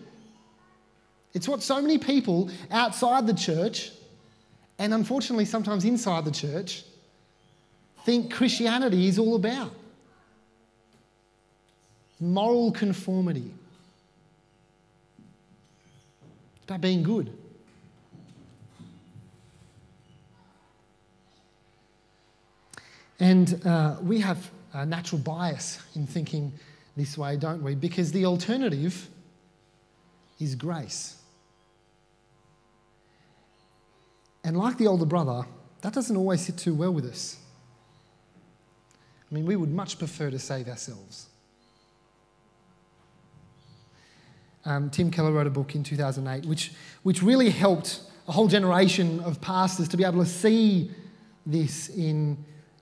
It's 1.33 1.47
what 1.47 1.63
so 1.63 1.81
many 1.81 1.97
people 1.97 2.49
outside 2.71 3.27
the 3.27 3.33
church, 3.33 3.91
and 4.79 4.93
unfortunately 4.93 5.45
sometimes 5.45 5.83
inside 5.83 6.25
the 6.25 6.31
church, 6.31 6.83
think 8.05 8.31
Christianity 8.31 9.07
is 9.07 9.19
all 9.19 9.35
about 9.35 9.73
moral 12.19 12.71
conformity. 12.71 13.51
About 16.67 16.81
being 16.81 17.01
good. 17.01 17.31
And 23.21 23.65
uh, 23.65 23.95
we 24.01 24.19
have 24.19 24.51
a 24.73 24.85
natural 24.85 25.19
bias 25.19 25.79
in 25.95 26.05
thinking 26.05 26.51
this 26.97 27.17
way, 27.17 27.37
don't 27.37 27.63
we? 27.63 27.73
Because 27.73 28.11
the 28.11 28.25
alternative 28.25 29.07
is 30.41 30.55
grace. 30.55 31.15
And 34.43 34.57
like 34.57 34.77
the 34.77 34.87
older 34.87 35.05
brother, 35.05 35.45
that 35.81 35.93
doesn't 35.93 36.17
always 36.17 36.41
sit 36.41 36.57
too 36.57 36.73
well 36.73 36.93
with 36.93 37.05
us. 37.05 37.37
I 39.31 39.35
mean, 39.35 39.45
we 39.45 39.55
would 39.55 39.71
much 39.71 39.97
prefer 39.97 40.29
to 40.31 40.39
save 40.39 40.67
ourselves. 40.67 41.27
Um, 44.67 44.89
Tim 44.89 45.09
Keller 45.09 45.31
wrote 45.31 45.47
a 45.47 45.51
book 45.51 45.75
in 45.75 45.83
2008 45.83 46.47
which, 46.47 46.73
which 47.03 47.23
really 47.23 47.49
helped 47.49 48.01
a 48.27 48.31
whole 48.31 48.47
generation 48.47 49.21
of 49.21 49.39
pastors 49.39 49.87
to 49.87 49.97
be 49.97 50.03
able 50.03 50.23
to 50.23 50.29
see 50.29 50.91
this 51.45 51.89
in 51.89 52.37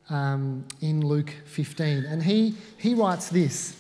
um, 0.10 0.66
in 0.82 1.06
Luke 1.06 1.32
15. 1.46 2.06
And 2.06 2.24
he, 2.24 2.56
he 2.78 2.94
writes 2.94 3.30
this 3.30 3.76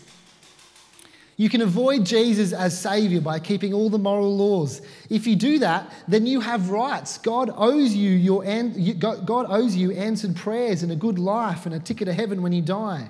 You 1.37 1.49
can 1.49 1.61
avoid 1.61 2.05
Jesus 2.05 2.53
as 2.53 2.79
Savior 2.79 3.21
by 3.21 3.39
keeping 3.39 3.73
all 3.73 3.89
the 3.89 3.97
moral 3.97 4.35
laws. 4.35 4.81
If 5.09 5.27
you 5.27 5.35
do 5.35 5.59
that, 5.59 5.91
then 6.07 6.25
you 6.25 6.39
have 6.41 6.69
rights. 6.69 7.17
God 7.17 7.51
owes 7.55 7.93
you, 7.93 8.11
your 8.11 8.43
an- 8.43 8.99
God 8.99 9.45
owes 9.49 9.75
you 9.75 9.91
answered 9.91 10.35
prayers 10.35 10.83
and 10.83 10.91
a 10.91 10.95
good 10.95 11.19
life 11.19 11.65
and 11.65 11.75
a 11.75 11.79
ticket 11.79 12.07
to 12.07 12.13
heaven 12.13 12.41
when 12.41 12.53
you 12.53 12.61
die. 12.61 13.09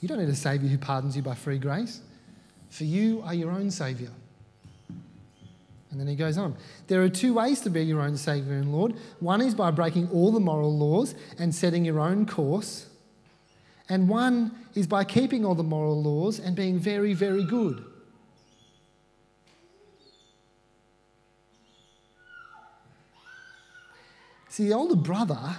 You 0.00 0.08
don't 0.08 0.18
need 0.18 0.28
a 0.30 0.34
Savior 0.34 0.68
who 0.68 0.78
pardons 0.78 1.14
you 1.14 1.22
by 1.22 1.34
free 1.34 1.58
grace, 1.58 2.00
for 2.70 2.84
you 2.84 3.22
are 3.26 3.34
your 3.34 3.50
own 3.50 3.70
Savior. 3.70 4.10
And 5.90 5.98
then 5.98 6.06
he 6.06 6.14
goes 6.14 6.38
on. 6.38 6.54
There 6.86 7.02
are 7.02 7.08
two 7.08 7.34
ways 7.34 7.60
to 7.62 7.70
be 7.70 7.82
your 7.82 8.00
own 8.00 8.16
Saviour 8.16 8.56
and 8.56 8.72
Lord. 8.72 8.94
One 9.18 9.42
is 9.42 9.56
by 9.56 9.72
breaking 9.72 10.08
all 10.10 10.30
the 10.30 10.40
moral 10.40 10.76
laws 10.76 11.16
and 11.36 11.52
setting 11.52 11.84
your 11.84 11.98
own 11.98 12.26
course. 12.26 12.86
And 13.88 14.08
one 14.08 14.52
is 14.76 14.86
by 14.86 15.02
keeping 15.02 15.44
all 15.44 15.56
the 15.56 15.64
moral 15.64 16.00
laws 16.00 16.38
and 16.38 16.54
being 16.54 16.78
very, 16.78 17.12
very 17.12 17.42
good. 17.42 17.84
See, 24.48 24.68
the 24.68 24.74
older 24.74 24.96
brother 24.96 25.56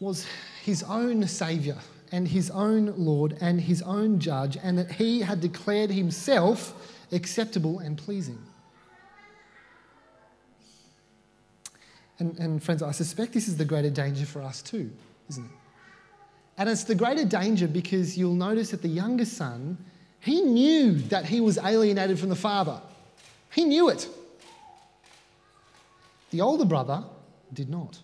was 0.00 0.26
his 0.62 0.82
own 0.82 1.26
Saviour 1.28 1.76
and 2.12 2.28
his 2.28 2.50
own 2.50 2.94
Lord 2.96 3.36
and 3.40 3.60
his 3.60 3.82
own 3.82 4.18
judge, 4.18 4.56
and 4.62 4.78
that 4.78 4.92
he 4.92 5.20
had 5.20 5.40
declared 5.40 5.90
himself 5.90 6.92
acceptable 7.12 7.78
and 7.78 7.96
pleasing. 7.96 8.38
And, 12.18 12.38
and 12.38 12.62
friends, 12.62 12.82
I 12.82 12.92
suspect 12.92 13.32
this 13.32 13.48
is 13.48 13.56
the 13.56 13.64
greater 13.64 13.90
danger 13.90 14.24
for 14.24 14.42
us 14.42 14.62
too, 14.62 14.90
isn't 15.28 15.44
it? 15.44 15.50
And 16.56 16.68
it's 16.68 16.84
the 16.84 16.94
greater 16.94 17.24
danger 17.24 17.66
because 17.66 18.16
you'll 18.16 18.34
notice 18.34 18.70
that 18.70 18.82
the 18.82 18.88
younger 18.88 19.24
son, 19.24 19.76
he 20.20 20.40
knew 20.40 20.94
that 21.08 21.24
he 21.24 21.40
was 21.40 21.58
alienated 21.58 22.18
from 22.18 22.28
the 22.28 22.36
father. 22.36 22.80
He 23.50 23.64
knew 23.64 23.88
it. 23.88 24.08
The 26.30 26.40
older 26.40 26.64
brother 26.64 27.04
did 27.52 27.68
not. 27.68 27.98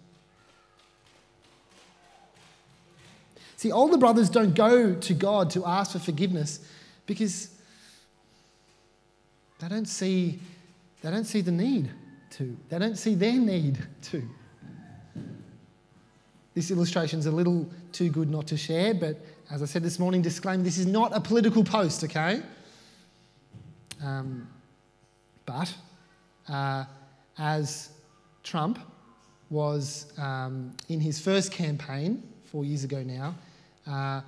See, 3.60 3.70
older 3.70 3.98
brothers 3.98 4.30
don't 4.30 4.54
go 4.54 4.94
to 4.94 5.12
God 5.12 5.50
to 5.50 5.66
ask 5.66 5.92
for 5.92 5.98
forgiveness 5.98 6.60
because 7.04 7.50
they 9.58 9.68
don't 9.68 9.84
see, 9.84 10.38
they 11.02 11.10
don't 11.10 11.26
see 11.26 11.42
the 11.42 11.52
need 11.52 11.90
to. 12.30 12.56
They 12.70 12.78
don't 12.78 12.96
see 12.96 13.14
their 13.14 13.34
need 13.34 13.78
to. 14.04 14.26
This 16.54 16.70
illustration 16.70 17.18
is 17.18 17.26
a 17.26 17.30
little 17.30 17.68
too 17.92 18.08
good 18.08 18.30
not 18.30 18.46
to 18.46 18.56
share, 18.56 18.94
but 18.94 19.18
as 19.50 19.62
I 19.62 19.66
said 19.66 19.82
this 19.82 19.98
morning, 19.98 20.22
disclaimer 20.22 20.62
this 20.64 20.78
is 20.78 20.86
not 20.86 21.14
a 21.14 21.20
political 21.20 21.62
post, 21.62 22.02
okay? 22.04 22.40
Um, 24.02 24.48
but 25.44 25.70
uh, 26.48 26.86
as 27.36 27.90
Trump 28.42 28.78
was 29.50 30.14
um, 30.16 30.72
in 30.88 30.98
his 30.98 31.20
first 31.20 31.52
campaign 31.52 32.22
four 32.46 32.64
years 32.64 32.84
ago 32.84 33.02
now, 33.02 33.34
uh, 33.90 34.20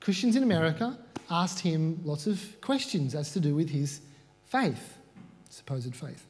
Christians 0.00 0.36
in 0.36 0.42
America 0.42 0.98
asked 1.30 1.60
him 1.60 2.00
lots 2.04 2.26
of 2.26 2.60
questions 2.60 3.14
as 3.14 3.32
to 3.32 3.40
do 3.40 3.54
with 3.54 3.70
his 3.70 4.00
faith, 4.46 4.98
supposed 5.50 5.94
faith. 5.94 6.24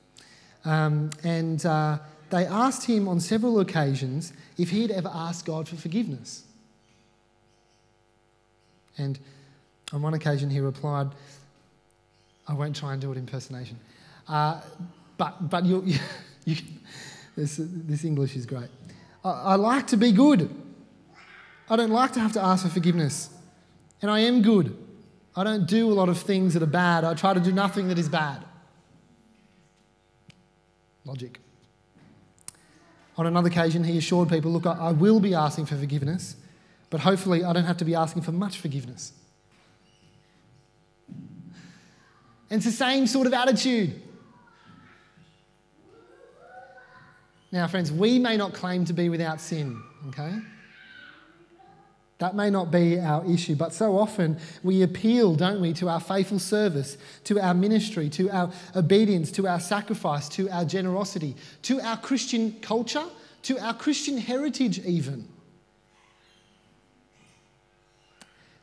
Um, 0.64 1.10
and 1.22 1.64
uh, 1.64 1.98
they 2.30 2.46
asked 2.46 2.86
him 2.86 3.08
on 3.08 3.20
several 3.20 3.60
occasions 3.60 4.32
if 4.58 4.70
he 4.70 4.82
had 4.82 4.90
ever 4.90 5.10
asked 5.12 5.46
God 5.46 5.68
for 5.68 5.76
forgiveness. 5.76 6.44
And 8.98 9.18
on 9.92 10.02
one 10.02 10.14
occasion 10.14 10.50
he 10.50 10.60
replied, 10.60 11.08
I 12.48 12.54
won't 12.54 12.74
try 12.74 12.92
and 12.92 13.00
do 13.00 13.10
it 13.10 13.12
in 13.12 13.20
impersonation. 13.20 13.78
Uh, 14.28 14.60
but 15.18 15.50
but 15.50 15.64
you, 15.64 15.82
you, 15.86 15.98
you 16.44 16.56
this, 17.36 17.60
this 17.60 18.04
English 18.04 18.36
is 18.36 18.46
great. 18.46 18.70
I, 19.24 19.30
I 19.30 19.54
like 19.56 19.86
to 19.88 19.96
be 19.96 20.12
good. 20.12 20.65
I 21.68 21.76
don't 21.76 21.90
like 21.90 22.12
to 22.12 22.20
have 22.20 22.32
to 22.32 22.42
ask 22.42 22.64
for 22.64 22.70
forgiveness. 22.70 23.30
And 24.02 24.10
I 24.10 24.20
am 24.20 24.42
good. 24.42 24.76
I 25.34 25.44
don't 25.44 25.66
do 25.66 25.90
a 25.90 25.94
lot 25.94 26.08
of 26.08 26.18
things 26.18 26.54
that 26.54 26.62
are 26.62 26.66
bad. 26.66 27.04
I 27.04 27.14
try 27.14 27.34
to 27.34 27.40
do 27.40 27.52
nothing 27.52 27.88
that 27.88 27.98
is 27.98 28.08
bad. 28.08 28.44
Logic. 31.04 31.38
On 33.16 33.26
another 33.26 33.48
occasion, 33.48 33.84
he 33.84 33.98
assured 33.98 34.28
people, 34.28 34.50
Look, 34.50 34.66
I 34.66 34.92
will 34.92 35.20
be 35.20 35.34
asking 35.34 35.66
for 35.66 35.76
forgiveness, 35.76 36.36
but 36.90 37.00
hopefully 37.00 37.44
I 37.44 37.52
don't 37.52 37.64
have 37.64 37.78
to 37.78 37.84
be 37.84 37.94
asking 37.94 38.22
for 38.22 38.32
much 38.32 38.58
forgiveness. 38.58 39.12
And 42.48 42.58
it's 42.58 42.66
the 42.66 42.72
same 42.72 43.06
sort 43.06 43.26
of 43.26 43.34
attitude. 43.34 44.02
Now, 47.50 47.66
friends, 47.66 47.90
we 47.90 48.18
may 48.18 48.36
not 48.36 48.52
claim 48.52 48.84
to 48.84 48.92
be 48.92 49.08
without 49.08 49.40
sin, 49.40 49.82
okay? 50.08 50.34
That 52.18 52.34
may 52.34 52.48
not 52.48 52.70
be 52.70 52.98
our 52.98 53.24
issue, 53.26 53.56
but 53.56 53.74
so 53.74 53.98
often 53.98 54.38
we 54.62 54.82
appeal, 54.82 55.34
don't 55.34 55.60
we, 55.60 55.74
to 55.74 55.88
our 55.90 56.00
faithful 56.00 56.38
service, 56.38 56.96
to 57.24 57.38
our 57.38 57.52
ministry, 57.52 58.08
to 58.10 58.30
our 58.30 58.50
obedience, 58.74 59.30
to 59.32 59.46
our 59.46 59.60
sacrifice, 59.60 60.28
to 60.30 60.48
our 60.48 60.64
generosity, 60.64 61.36
to 61.62 61.78
our 61.82 61.98
Christian 61.98 62.52
culture, 62.62 63.04
to 63.42 63.58
our 63.58 63.74
Christian 63.74 64.16
heritage, 64.16 64.78
even. 64.86 65.28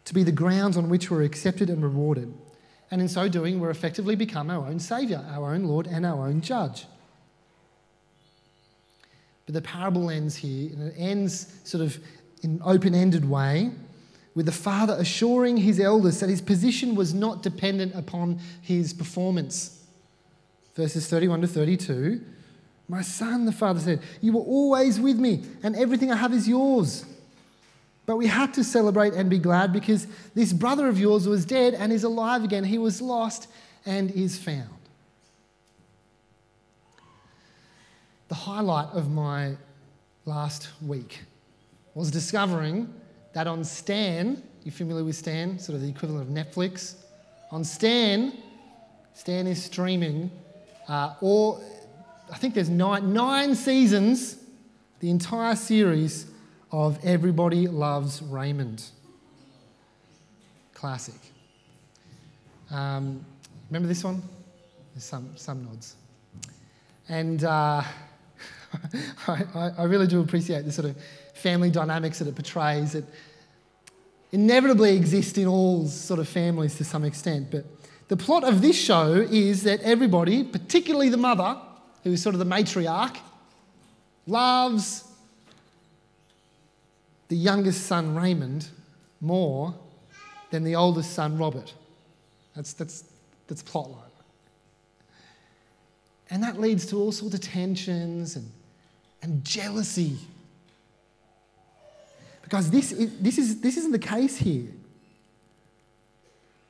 To 0.05 0.13
be 0.15 0.23
the 0.23 0.31
grounds 0.31 0.75
on 0.75 0.89
which 0.89 1.11
we're 1.11 1.21
accepted 1.21 1.69
and 1.69 1.83
rewarded. 1.83 2.33
And 2.89 3.01
in 3.01 3.07
so 3.07 3.29
doing, 3.29 3.59
we're 3.59 3.69
effectively 3.69 4.15
become 4.15 4.49
our 4.49 4.65
own 4.65 4.79
Saviour, 4.79 5.23
our 5.31 5.53
own 5.53 5.65
Lord, 5.65 5.85
and 5.85 6.07
our 6.07 6.27
own 6.27 6.41
Judge. 6.41 6.85
But 9.45 9.53
the 9.53 9.61
parable 9.61 10.09
ends 10.09 10.35
here, 10.35 10.71
and 10.71 10.87
it 10.89 10.95
ends 10.97 11.53
sort 11.63 11.83
of 11.83 11.99
in 12.43 12.51
an 12.51 12.61
open 12.63 12.93
ended 12.93 13.27
way, 13.29 13.71
with 14.35 14.45
the 14.45 14.51
father 14.51 14.95
assuring 14.99 15.57
his 15.57 15.79
elders 15.79 16.19
that 16.19 16.29
his 16.29 16.41
position 16.41 16.95
was 16.95 17.13
not 17.13 17.41
dependent 17.41 17.95
upon 17.95 18.39
his 18.61 18.93
performance. 18.93 19.83
Verses 20.75 21.07
31 21.07 21.41
to 21.41 21.47
32 21.47 22.21
My 22.89 23.01
son, 23.01 23.45
the 23.45 23.51
father 23.51 23.79
said, 23.79 24.01
You 24.21 24.33
were 24.33 24.41
always 24.41 24.99
with 24.99 25.17
me, 25.17 25.43
and 25.61 25.75
everything 25.75 26.11
I 26.11 26.17
have 26.17 26.33
is 26.33 26.47
yours. 26.47 27.05
But 28.05 28.17
we 28.17 28.27
had 28.27 28.53
to 28.55 28.63
celebrate 28.63 29.13
and 29.13 29.29
be 29.29 29.39
glad 29.39 29.71
because 29.71 30.07
this 30.35 30.51
brother 30.51 30.87
of 30.87 30.99
yours 30.99 31.25
was 31.25 31.45
dead 31.45 31.73
and 31.73 31.93
is 31.93 32.03
alive 32.03 32.43
again. 32.43 32.65
He 32.65 32.77
was 32.77 33.01
lost 33.01 33.47
and 33.85 34.11
is 34.11 34.37
found. 34.37 34.67
The 38.27 38.35
highlight 38.35 38.89
of 38.89 39.09
my 39.09 39.55
last 40.25 40.69
week 40.81 41.19
was 41.95 42.11
discovering 42.11 42.93
that 43.33 43.47
on 43.47 43.63
Stan, 43.63 44.41
you're 44.63 44.73
familiar 44.73 45.03
with 45.03 45.15
Stan, 45.15 45.59
sort 45.59 45.75
of 45.75 45.81
the 45.81 45.89
equivalent 45.89 46.27
of 46.27 46.33
Netflix? 46.33 46.95
On 47.51 47.63
Stan, 47.63 48.33
Stan 49.13 49.47
is 49.47 49.63
streaming 49.63 50.31
uh, 50.87 51.15
all, 51.21 51.63
I 52.31 52.37
think 52.37 52.53
there's 52.53 52.69
nine, 52.69 53.13
nine 53.13 53.55
seasons, 53.55 54.37
the 54.99 55.09
entire 55.09 55.55
series 55.55 56.25
of 56.71 56.99
Everybody 57.03 57.67
Loves 57.67 58.21
Raymond. 58.21 58.83
Classic. 60.73 61.19
Um, 62.71 63.23
remember 63.69 63.87
this 63.87 64.03
one? 64.03 64.21
There's 64.93 65.03
some, 65.05 65.31
some 65.35 65.63
nods. 65.65 65.95
And 67.07 67.43
uh, 67.43 67.83
I, 69.27 69.71
I 69.77 69.83
really 69.83 70.07
do 70.07 70.21
appreciate 70.21 70.65
the 70.65 70.71
sort 70.71 70.89
of 70.89 70.97
family 71.43 71.69
dynamics 71.69 72.19
that 72.19 72.27
it 72.27 72.35
portrays. 72.35 72.95
It 72.95 73.03
inevitably 74.31 74.95
exists 74.95 75.37
in 75.37 75.45
all 75.45 75.85
sort 75.87 76.19
of 76.21 76.27
families 76.27 76.77
to 76.77 76.85
some 76.85 77.03
extent. 77.03 77.51
But 77.51 77.65
the 78.07 78.15
plot 78.15 78.45
of 78.45 78.61
this 78.61 78.79
show 78.79 79.13
is 79.29 79.63
that 79.63 79.81
everybody, 79.81 80.43
particularly 80.43 81.09
the 81.09 81.17
mother, 81.17 81.59
who 82.03 82.13
is 82.13 82.23
sort 82.23 82.33
of 82.33 82.39
the 82.39 82.45
matriarch, 82.45 83.17
loves 84.25 85.03
the 87.27 87.35
youngest 87.35 87.87
son, 87.87 88.15
Raymond, 88.15 88.69
more 89.19 89.73
than 90.49 90.63
the 90.63 90.75
oldest 90.75 91.13
son, 91.13 91.37
Robert. 91.37 91.73
That's, 92.55 92.73
that's, 92.73 93.03
that's 93.47 93.63
plotline. 93.63 93.99
And 96.29 96.41
that 96.41 96.59
leads 96.59 96.85
to 96.87 96.95
all 96.95 97.11
sorts 97.11 97.35
of 97.35 97.41
tensions 97.41 98.37
and, 98.37 98.49
and 99.21 99.43
jealousy 99.43 100.17
Guys, 102.53 102.69
this, 102.69 102.91
is, 102.91 103.17
this, 103.17 103.39
is, 103.39 103.61
this 103.61 103.77
isn't 103.77 103.93
the 103.93 103.97
case 103.97 104.37
here. 104.37 104.67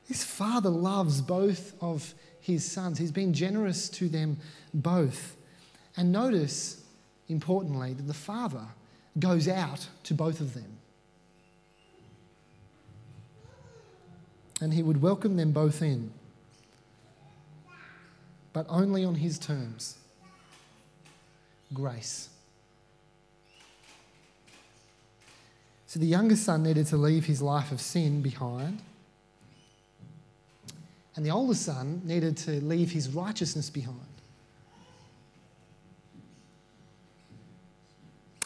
This 0.08 0.24
father 0.24 0.70
loves 0.70 1.20
both 1.20 1.74
of 1.82 2.14
his 2.40 2.64
sons. 2.64 2.96
He's 2.96 3.12
been 3.12 3.34
generous 3.34 3.90
to 3.90 4.08
them 4.08 4.38
both. 4.72 5.36
And 5.94 6.10
notice, 6.10 6.82
importantly, 7.28 7.92
that 7.92 8.04
the 8.04 8.14
father 8.14 8.64
goes 9.18 9.46
out 9.46 9.86
to 10.04 10.14
both 10.14 10.40
of 10.40 10.54
them. 10.54 10.78
And 14.62 14.72
he 14.72 14.82
would 14.82 15.02
welcome 15.02 15.36
them 15.36 15.52
both 15.52 15.82
in, 15.82 16.14
but 18.54 18.64
only 18.70 19.04
on 19.04 19.16
his 19.16 19.38
terms 19.38 19.98
grace. 21.74 22.30
So 25.94 26.00
the 26.00 26.06
younger 26.06 26.34
son 26.34 26.64
needed 26.64 26.88
to 26.88 26.96
leave 26.96 27.26
his 27.26 27.40
life 27.40 27.70
of 27.70 27.80
sin 27.80 28.20
behind. 28.20 28.82
And 31.14 31.24
the 31.24 31.30
older 31.30 31.54
son 31.54 32.02
needed 32.04 32.36
to 32.38 32.60
leave 32.64 32.90
his 32.90 33.10
righteousness 33.10 33.70
behind. 33.70 34.00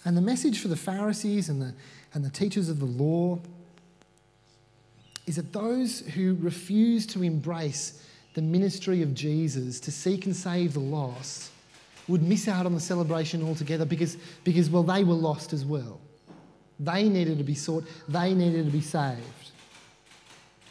And 0.04 0.14
the 0.14 0.20
message 0.20 0.60
for 0.60 0.68
the 0.68 0.76
Pharisees 0.76 1.48
and 1.48 1.62
the, 1.62 1.72
and 2.12 2.22
the 2.22 2.28
teachers 2.28 2.68
of 2.68 2.80
the 2.80 2.84
law 2.84 3.38
is 5.26 5.36
that 5.36 5.54
those 5.54 6.00
who 6.00 6.36
refuse 6.42 7.06
to 7.06 7.22
embrace 7.22 8.04
the 8.34 8.42
ministry 8.42 9.00
of 9.00 9.14
Jesus 9.14 9.80
to 9.80 9.90
seek 9.90 10.26
and 10.26 10.36
save 10.36 10.74
the 10.74 10.80
lost 10.80 11.50
would 12.08 12.22
miss 12.22 12.46
out 12.46 12.66
on 12.66 12.74
the 12.74 12.80
celebration 12.80 13.42
altogether 13.42 13.86
because, 13.86 14.18
because 14.44 14.68
well, 14.68 14.82
they 14.82 15.02
were 15.02 15.14
lost 15.14 15.54
as 15.54 15.64
well. 15.64 15.98
They 16.80 17.08
needed 17.08 17.38
to 17.38 17.44
be 17.44 17.54
sought, 17.54 17.84
they 18.08 18.34
needed 18.34 18.66
to 18.66 18.70
be 18.70 18.80
saved. 18.80 19.50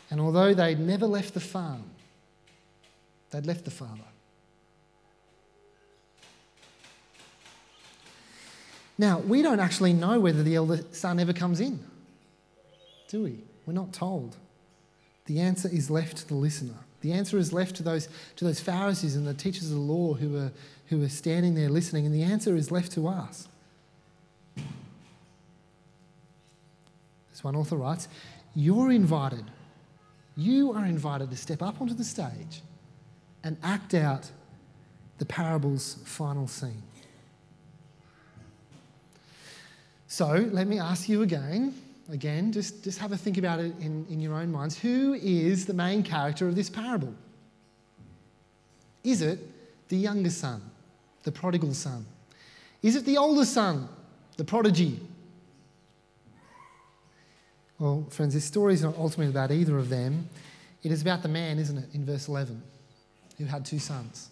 And 0.10 0.22
although 0.22 0.54
they'd 0.54 0.80
never 0.80 1.06
left 1.06 1.34
the 1.34 1.40
farm, 1.40 1.84
they'd 3.32 3.46
left 3.46 3.66
the 3.66 3.72
Father. 3.72 4.04
Now, 8.98 9.20
we 9.20 9.42
don't 9.42 9.60
actually 9.60 9.94
know 9.94 10.20
whether 10.20 10.42
the 10.42 10.56
elder 10.56 10.80
son 10.92 11.20
ever 11.20 11.34
comes 11.34 11.60
in, 11.60 11.80
do 13.10 13.24
we? 13.24 13.40
We're 13.66 13.74
not 13.74 13.94
told. 13.94 14.38
The 15.26 15.42
answer 15.42 15.70
is 15.72 15.90
left 15.90 16.18
to 16.18 16.28
the 16.28 16.36
listener. 16.36 16.74
The 17.02 17.12
answer 17.12 17.38
is 17.38 17.54
left 17.54 17.76
to 17.76 17.84
those, 17.84 18.08
to 18.38 18.46
those 18.46 18.60
Pharisees 18.60 19.16
and 19.16 19.28
the 19.28 19.34
teachers 19.34 19.70
of 19.70 19.76
the 19.76 19.84
law 19.84 20.14
who 20.14 20.38
are, 20.38 20.52
who 20.88 21.04
are 21.04 21.10
standing 21.10 21.54
there 21.54 21.70
listening, 21.70 22.06
and 22.06 22.16
the 22.16 22.24
answer 22.24 22.56
is 22.56 22.72
left 22.72 22.94
to 22.94 23.08
us. 23.08 23.48
As 27.38 27.44
one 27.44 27.56
author 27.56 27.76
writes, 27.76 28.08
you're 28.56 28.92
invited. 28.92 29.46
You 30.36 30.74
are 30.74 30.86
invited 30.86 31.30
to 31.30 31.38
step 31.38 31.62
up 31.62 31.80
onto 31.80 31.94
the 31.94 32.04
stage 32.04 32.64
and 33.44 33.58
act 33.62 33.94
out 33.94 34.32
the 35.20 35.26
parable's 35.26 36.00
final 36.04 36.48
scene. 36.48 36.82
So 40.08 40.50
let 40.52 40.66
me 40.66 40.80
ask 40.80 41.08
you 41.08 41.22
again, 41.22 41.76
again, 42.12 42.52
just, 42.52 42.84
just 42.84 42.98
have 42.98 43.12
a 43.12 43.18
think 43.18 43.38
about 43.38 43.60
it 43.60 43.76
in, 43.82 44.08
in 44.10 44.20
your 44.20 44.34
own 44.34 44.52
minds. 44.52 44.80
Who 44.80 45.14
is 45.14 45.68
the 45.68 45.76
main 45.76 46.02
character 46.02 46.48
of 46.48 46.56
this 46.56 46.72
parable? 46.72 47.14
Is 49.04 49.22
it 49.22 49.38
the 49.90 49.98
younger 49.98 50.32
son, 50.32 50.60
the 51.22 51.32
prodigal 51.32 51.76
son? 51.76 52.04
Is 52.82 52.96
it 52.96 53.06
the 53.06 53.18
older 53.18 53.46
son, 53.46 53.90
the 54.38 54.44
prodigy, 54.44 55.00
well, 57.80 58.06
friends, 58.10 58.34
this 58.34 58.46
story 58.46 58.74
is 58.74 58.84
not 58.84 58.96
ultimately 58.98 59.32
about 59.32 59.52
either 59.52 59.78
of 59.78 59.90
them. 59.90 60.30
It 60.84 60.92
is 60.92 61.02
about 61.02 61.22
the 61.22 61.30
man, 61.30 61.60
isn't 61.60 61.78
it, 61.78 61.90
in 61.94 62.06
verse 62.06 62.28
11, 62.28 62.62
who 63.38 63.46
had 63.46 63.66
two 63.66 63.80
sons. 63.80 64.30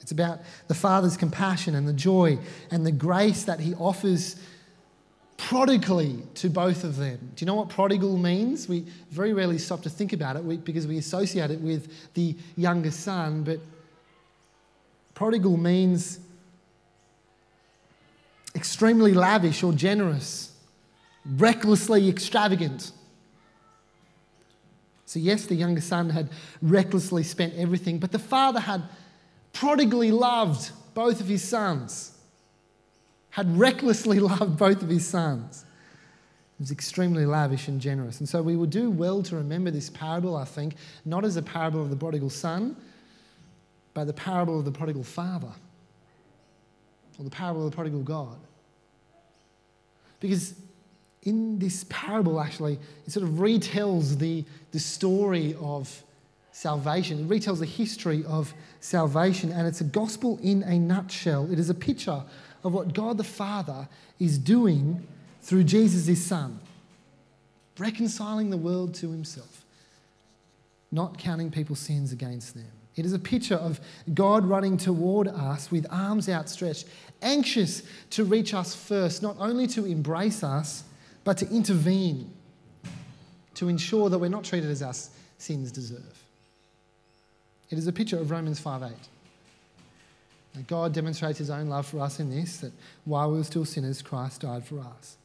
It's 0.00 0.12
about 0.12 0.40
the 0.66 0.74
father's 0.74 1.16
compassion 1.16 1.74
and 1.74 1.86
the 1.86 1.92
joy 1.92 2.38
and 2.70 2.86
the 2.86 2.92
grace 2.92 3.44
that 3.44 3.60
he 3.60 3.74
offers 3.74 4.36
prodigally 5.36 6.22
to 6.34 6.50
both 6.50 6.84
of 6.84 6.96
them. 6.96 7.32
Do 7.34 7.44
you 7.44 7.46
know 7.46 7.54
what 7.54 7.68
prodigal 7.68 8.16
means? 8.16 8.68
We 8.68 8.86
very 9.10 9.32
rarely 9.32 9.58
stop 9.58 9.82
to 9.82 9.90
think 9.90 10.12
about 10.12 10.36
it 10.36 10.64
because 10.64 10.86
we 10.86 10.98
associate 10.98 11.50
it 11.50 11.60
with 11.60 12.14
the 12.14 12.36
younger 12.56 12.90
son, 12.90 13.42
but 13.42 13.60
prodigal 15.14 15.56
means 15.56 16.18
extremely 18.54 19.14
lavish 19.14 19.62
or 19.62 19.72
generous 19.72 20.49
recklessly 21.24 22.08
extravagant. 22.08 22.92
So, 25.06 25.18
yes, 25.18 25.46
the 25.46 25.56
younger 25.56 25.80
son 25.80 26.10
had 26.10 26.30
recklessly 26.62 27.24
spent 27.24 27.54
everything, 27.56 27.98
but 27.98 28.12
the 28.12 28.18
father 28.18 28.60
had 28.60 28.82
prodigally 29.52 30.12
loved 30.12 30.70
both 30.94 31.20
of 31.20 31.26
his 31.26 31.42
sons, 31.42 32.16
had 33.30 33.58
recklessly 33.58 34.20
loved 34.20 34.56
both 34.56 34.82
of 34.82 34.88
his 34.88 35.06
sons. 35.06 35.64
He 36.58 36.62
was 36.62 36.70
extremely 36.70 37.26
lavish 37.26 37.68
and 37.68 37.80
generous. 37.80 38.20
And 38.20 38.28
so 38.28 38.42
we 38.42 38.54
would 38.54 38.70
do 38.70 38.90
well 38.90 39.22
to 39.24 39.36
remember 39.36 39.70
this 39.70 39.90
parable, 39.90 40.36
I 40.36 40.44
think, 40.44 40.76
not 41.04 41.24
as 41.24 41.36
a 41.36 41.42
parable 41.42 41.82
of 41.82 41.90
the 41.90 41.96
prodigal 41.96 42.30
son, 42.30 42.76
but 43.94 44.04
the 44.04 44.12
parable 44.12 44.58
of 44.58 44.64
the 44.64 44.72
prodigal 44.72 45.02
father, 45.02 45.52
or 47.18 47.24
the 47.24 47.30
parable 47.30 47.64
of 47.64 47.70
the 47.70 47.74
prodigal 47.74 48.02
God. 48.02 48.36
Because 50.20 50.54
in 51.22 51.58
this 51.58 51.84
parable, 51.88 52.40
actually, 52.40 52.78
it 53.06 53.12
sort 53.12 53.26
of 53.26 53.34
retells 53.34 54.18
the, 54.18 54.44
the 54.72 54.78
story 54.78 55.54
of 55.60 56.02
salvation. 56.52 57.20
It 57.20 57.28
retells 57.28 57.58
the 57.58 57.66
history 57.66 58.24
of 58.26 58.54
salvation, 58.80 59.52
and 59.52 59.66
it's 59.66 59.80
a 59.80 59.84
gospel 59.84 60.38
in 60.42 60.62
a 60.62 60.78
nutshell. 60.78 61.50
It 61.52 61.58
is 61.58 61.68
a 61.68 61.74
picture 61.74 62.22
of 62.64 62.72
what 62.72 62.94
God 62.94 63.18
the 63.18 63.24
Father 63.24 63.88
is 64.18 64.38
doing 64.38 65.06
through 65.42 65.64
Jesus, 65.64 66.06
his 66.06 66.24
Son, 66.24 66.58
reconciling 67.78 68.50
the 68.50 68.56
world 68.56 68.94
to 68.96 69.10
himself, 69.10 69.64
not 70.90 71.18
counting 71.18 71.50
people's 71.50 71.80
sins 71.80 72.12
against 72.12 72.54
them. 72.54 72.70
It 72.96 73.06
is 73.06 73.12
a 73.12 73.18
picture 73.18 73.54
of 73.54 73.80
God 74.12 74.44
running 74.44 74.76
toward 74.76 75.28
us 75.28 75.70
with 75.70 75.86
arms 75.90 76.28
outstretched, 76.28 76.86
anxious 77.22 77.82
to 78.10 78.24
reach 78.24 78.52
us 78.52 78.74
first, 78.74 79.22
not 79.22 79.36
only 79.38 79.66
to 79.68 79.86
embrace 79.86 80.42
us 80.42 80.84
but 81.24 81.38
to 81.38 81.48
intervene 81.50 82.32
to 83.54 83.68
ensure 83.68 84.08
that 84.08 84.18
we're 84.18 84.28
not 84.28 84.44
treated 84.44 84.70
as 84.70 84.82
our 84.82 84.94
sins 85.38 85.70
deserve. 85.70 86.24
It 87.68 87.78
is 87.78 87.86
a 87.86 87.92
picture 87.92 88.18
of 88.18 88.30
Romans 88.30 88.58
5 88.58 88.82
8. 88.82 90.66
God 90.66 90.92
demonstrates 90.92 91.38
his 91.38 91.50
own 91.50 91.68
love 91.68 91.86
for 91.86 92.00
us 92.00 92.18
in 92.20 92.30
this 92.30 92.58
that 92.58 92.72
while 93.04 93.30
we 93.30 93.38
were 93.38 93.44
still 93.44 93.64
sinners, 93.64 94.02
Christ 94.02 94.40
died 94.40 94.66
for 94.66 94.80
us. 94.80 95.16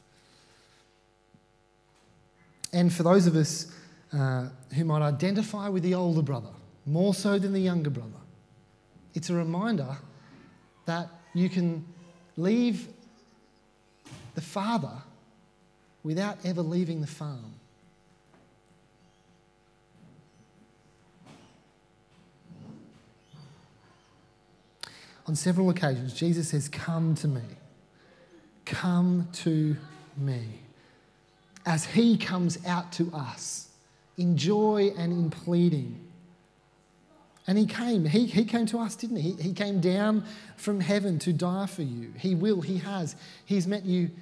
And 2.72 2.92
for 2.92 3.02
those 3.02 3.26
of 3.26 3.34
us 3.34 3.72
uh, 4.12 4.48
who 4.74 4.84
might 4.84 5.02
identify 5.02 5.68
with 5.68 5.82
the 5.82 5.94
older 5.94 6.22
brother 6.22 6.50
more 6.84 7.14
so 7.14 7.38
than 7.38 7.52
the 7.52 7.60
younger 7.60 7.90
brother, 7.90 8.10
it's 9.14 9.30
a 9.30 9.34
reminder 9.34 9.96
that 10.84 11.08
you 11.34 11.48
can 11.48 11.84
leave 12.36 12.86
the 14.34 14.40
father 14.40 14.92
without 16.06 16.38
ever 16.44 16.62
leaving 16.62 17.00
the 17.00 17.06
farm. 17.08 17.52
On 25.26 25.34
several 25.34 25.68
occasions, 25.68 26.14
Jesus 26.14 26.50
says, 26.50 26.68
Come 26.68 27.16
to 27.16 27.26
me. 27.26 27.42
Come 28.64 29.26
to 29.32 29.76
me. 30.16 30.60
As 31.66 31.84
he 31.84 32.16
comes 32.16 32.64
out 32.64 32.92
to 32.92 33.12
us 33.12 33.70
in 34.16 34.36
joy 34.36 34.92
and 34.96 35.12
in 35.12 35.28
pleading. 35.28 36.00
And 37.48 37.58
he 37.58 37.66
came. 37.66 38.04
He, 38.04 38.26
he 38.26 38.44
came 38.44 38.66
to 38.66 38.78
us, 38.78 38.94
didn't 38.94 39.16
he? 39.16 39.32
He 39.32 39.52
came 39.52 39.80
down 39.80 40.24
from 40.56 40.78
heaven 40.78 41.18
to 41.20 41.32
die 41.32 41.66
for 41.66 41.82
you. 41.82 42.12
He 42.16 42.36
will, 42.36 42.60
he 42.60 42.78
has. 42.78 43.16
He's 43.44 43.66
met 43.66 43.84
you 43.84 44.12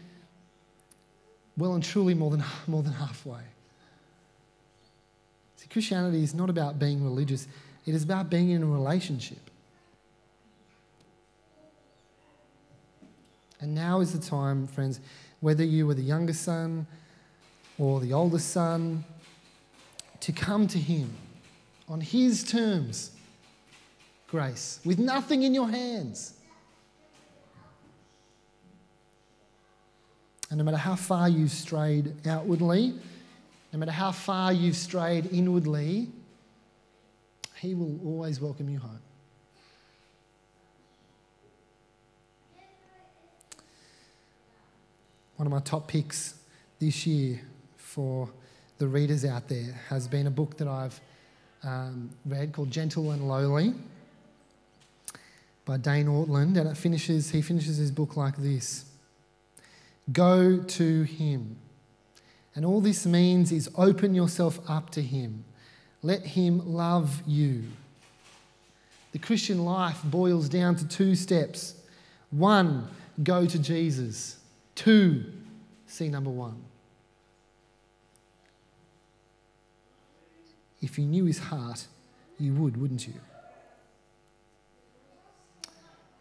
well 1.56 1.74
and 1.74 1.82
truly 1.82 2.14
more 2.14 2.30
than, 2.30 2.44
more 2.66 2.82
than 2.82 2.92
halfway. 2.92 3.40
See, 5.56 5.68
Christianity 5.68 6.22
is 6.22 6.34
not 6.34 6.50
about 6.50 6.78
being 6.78 7.02
religious, 7.02 7.46
it 7.86 7.94
is 7.94 8.02
about 8.02 8.30
being 8.30 8.50
in 8.50 8.62
a 8.62 8.66
relationship. 8.66 9.38
And 13.60 13.74
now 13.74 14.00
is 14.00 14.12
the 14.12 14.18
time, 14.18 14.66
friends, 14.66 15.00
whether 15.40 15.64
you 15.64 15.86
were 15.86 15.94
the 15.94 16.02
younger 16.02 16.34
son 16.34 16.86
or 17.78 17.98
the 18.00 18.12
older 18.12 18.38
son, 18.38 19.04
to 20.20 20.32
come 20.32 20.66
to 20.68 20.78
Him 20.78 21.14
on 21.88 22.00
His 22.00 22.44
terms, 22.44 23.12
grace, 24.28 24.80
with 24.84 24.98
nothing 24.98 25.42
in 25.42 25.54
your 25.54 25.68
hands. 25.68 26.33
And 30.54 30.60
no 30.60 30.64
matter 30.64 30.76
how 30.76 30.94
far 30.94 31.28
you've 31.28 31.50
strayed 31.50 32.14
outwardly, 32.28 32.94
no 33.72 33.78
matter 33.80 33.90
how 33.90 34.12
far 34.12 34.52
you've 34.52 34.76
strayed 34.76 35.26
inwardly, 35.32 36.06
He 37.56 37.74
will 37.74 37.98
always 38.06 38.40
welcome 38.40 38.68
you 38.68 38.78
home. 38.78 39.00
One 45.34 45.48
of 45.48 45.52
my 45.52 45.58
top 45.58 45.88
picks 45.88 46.34
this 46.78 47.04
year 47.04 47.40
for 47.76 48.30
the 48.78 48.86
readers 48.86 49.24
out 49.24 49.48
there 49.48 49.72
has 49.88 50.06
been 50.06 50.28
a 50.28 50.30
book 50.30 50.56
that 50.58 50.68
I've 50.68 51.00
um, 51.64 52.10
read 52.24 52.52
called 52.52 52.70
Gentle 52.70 53.10
and 53.10 53.26
Lowly 53.26 53.74
by 55.64 55.78
Dane 55.78 56.06
Ortlund, 56.06 56.56
and 56.56 56.68
it 56.68 56.76
finishes, 56.76 57.30
he 57.30 57.42
finishes 57.42 57.76
his 57.78 57.90
book 57.90 58.16
like 58.16 58.36
this. 58.36 58.84
Go 60.12 60.62
to 60.62 61.02
Him. 61.02 61.56
And 62.54 62.64
all 62.64 62.80
this 62.80 63.04
means 63.06 63.50
is 63.50 63.70
open 63.76 64.14
yourself 64.14 64.60
up 64.68 64.90
to 64.90 65.02
Him. 65.02 65.44
Let 66.02 66.22
Him 66.22 66.74
love 66.74 67.22
you. 67.26 67.64
The 69.12 69.18
Christian 69.18 69.64
life 69.64 70.00
boils 70.04 70.48
down 70.48 70.76
to 70.76 70.88
two 70.88 71.14
steps 71.14 71.74
one, 72.30 72.88
go 73.22 73.46
to 73.46 73.58
Jesus. 73.60 74.38
Two, 74.74 75.24
see 75.86 76.08
number 76.08 76.30
one. 76.30 76.60
If 80.82 80.98
you 80.98 81.06
knew 81.06 81.24
his 81.24 81.38
heart, 81.38 81.86
you 82.38 82.52
would, 82.54 82.76
wouldn't 82.76 83.06
you? 83.06 83.14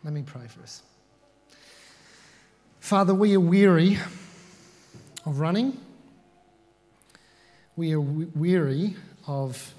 Let 0.03 0.13
me 0.13 0.21
pray 0.21 0.47
for 0.47 0.61
us. 0.61 0.83
Father, 2.83 3.15
we 3.15 3.33
are 3.33 3.39
weary 3.39 3.97
of 5.25 5.39
running. 5.39 5.79
We 7.77 7.93
are 7.93 8.01
weary 8.01 8.97
of 9.25 9.73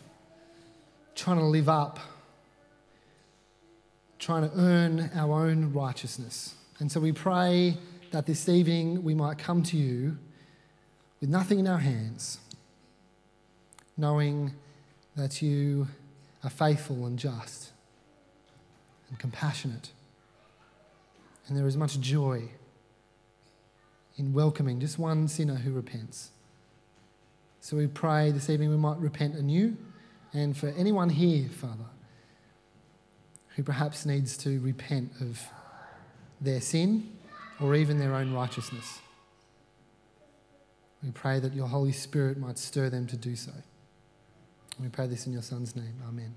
trying 1.15 1.37
to 1.37 1.45
live 1.45 1.69
up, 1.69 1.99
trying 4.19 4.49
to 4.49 4.57
earn 4.57 5.11
our 5.15 5.47
own 5.47 5.75
righteousness. 5.75 6.55
And 6.79 6.91
so 6.91 6.99
we 6.99 7.13
pray 7.13 7.77
that 8.11 8.25
this 8.25 8.49
evening 8.49 9.05
we 9.05 9.15
might 9.15 9.37
come 9.37 9.63
to 9.65 9.77
you 9.77 10.17
with 11.21 11.29
nothing 11.29 11.59
in 11.59 11.67
our 11.67 11.81
hands, 11.81 12.39
knowing 13.99 14.55
that 15.15 15.43
you 15.43 15.89
are 16.43 16.49
faithful 16.49 17.05
and 17.05 17.19
just 17.19 17.71
and 19.11 19.19
compassionate. 19.19 19.91
And 21.47 21.55
there 21.55 21.67
is 21.67 21.77
much 21.77 22.01
joy 22.01 22.49
in 24.17 24.33
welcoming 24.33 24.81
just 24.81 24.99
one 24.99 25.29
sinner 25.29 25.57
who 25.57 25.73
repents. 25.73 26.31
So 27.61 27.77
we 27.77 27.87
pray 27.87 28.31
this 28.31 28.51
evening 28.51 28.71
we 28.71 28.77
might 28.77 28.99
repent 28.99 29.35
anew. 29.35 29.77
And 30.33 30.57
for 30.57 30.69
anyone 30.77 31.09
here, 31.09 31.49
Father, 31.49 31.87
who 33.57 33.63
perhaps 33.63 34.05
needs 34.05 34.37
to 34.39 34.61
repent 34.61 35.13
of 35.21 35.41
their 36.41 36.61
sin 36.61 37.17
or 37.61 37.75
even 37.75 37.99
their 37.99 38.15
own 38.15 38.33
righteousness, 38.33 39.01
we 41.03 41.11
pray 41.11 41.39
that 41.41 41.55
your 41.55 41.69
Holy 41.69 41.93
Spirit 41.93 42.39
might 42.39 42.59
stir 42.59 42.91
them 42.91 43.07
to 43.07 43.17
do 43.17 43.37
so. 43.37 43.53
We 44.81 44.89
pray 44.89 45.07
this 45.07 45.27
in 45.27 45.33
your 45.33 45.43
Son's 45.43 45.77
name. 45.77 45.95
Amen. 46.07 46.35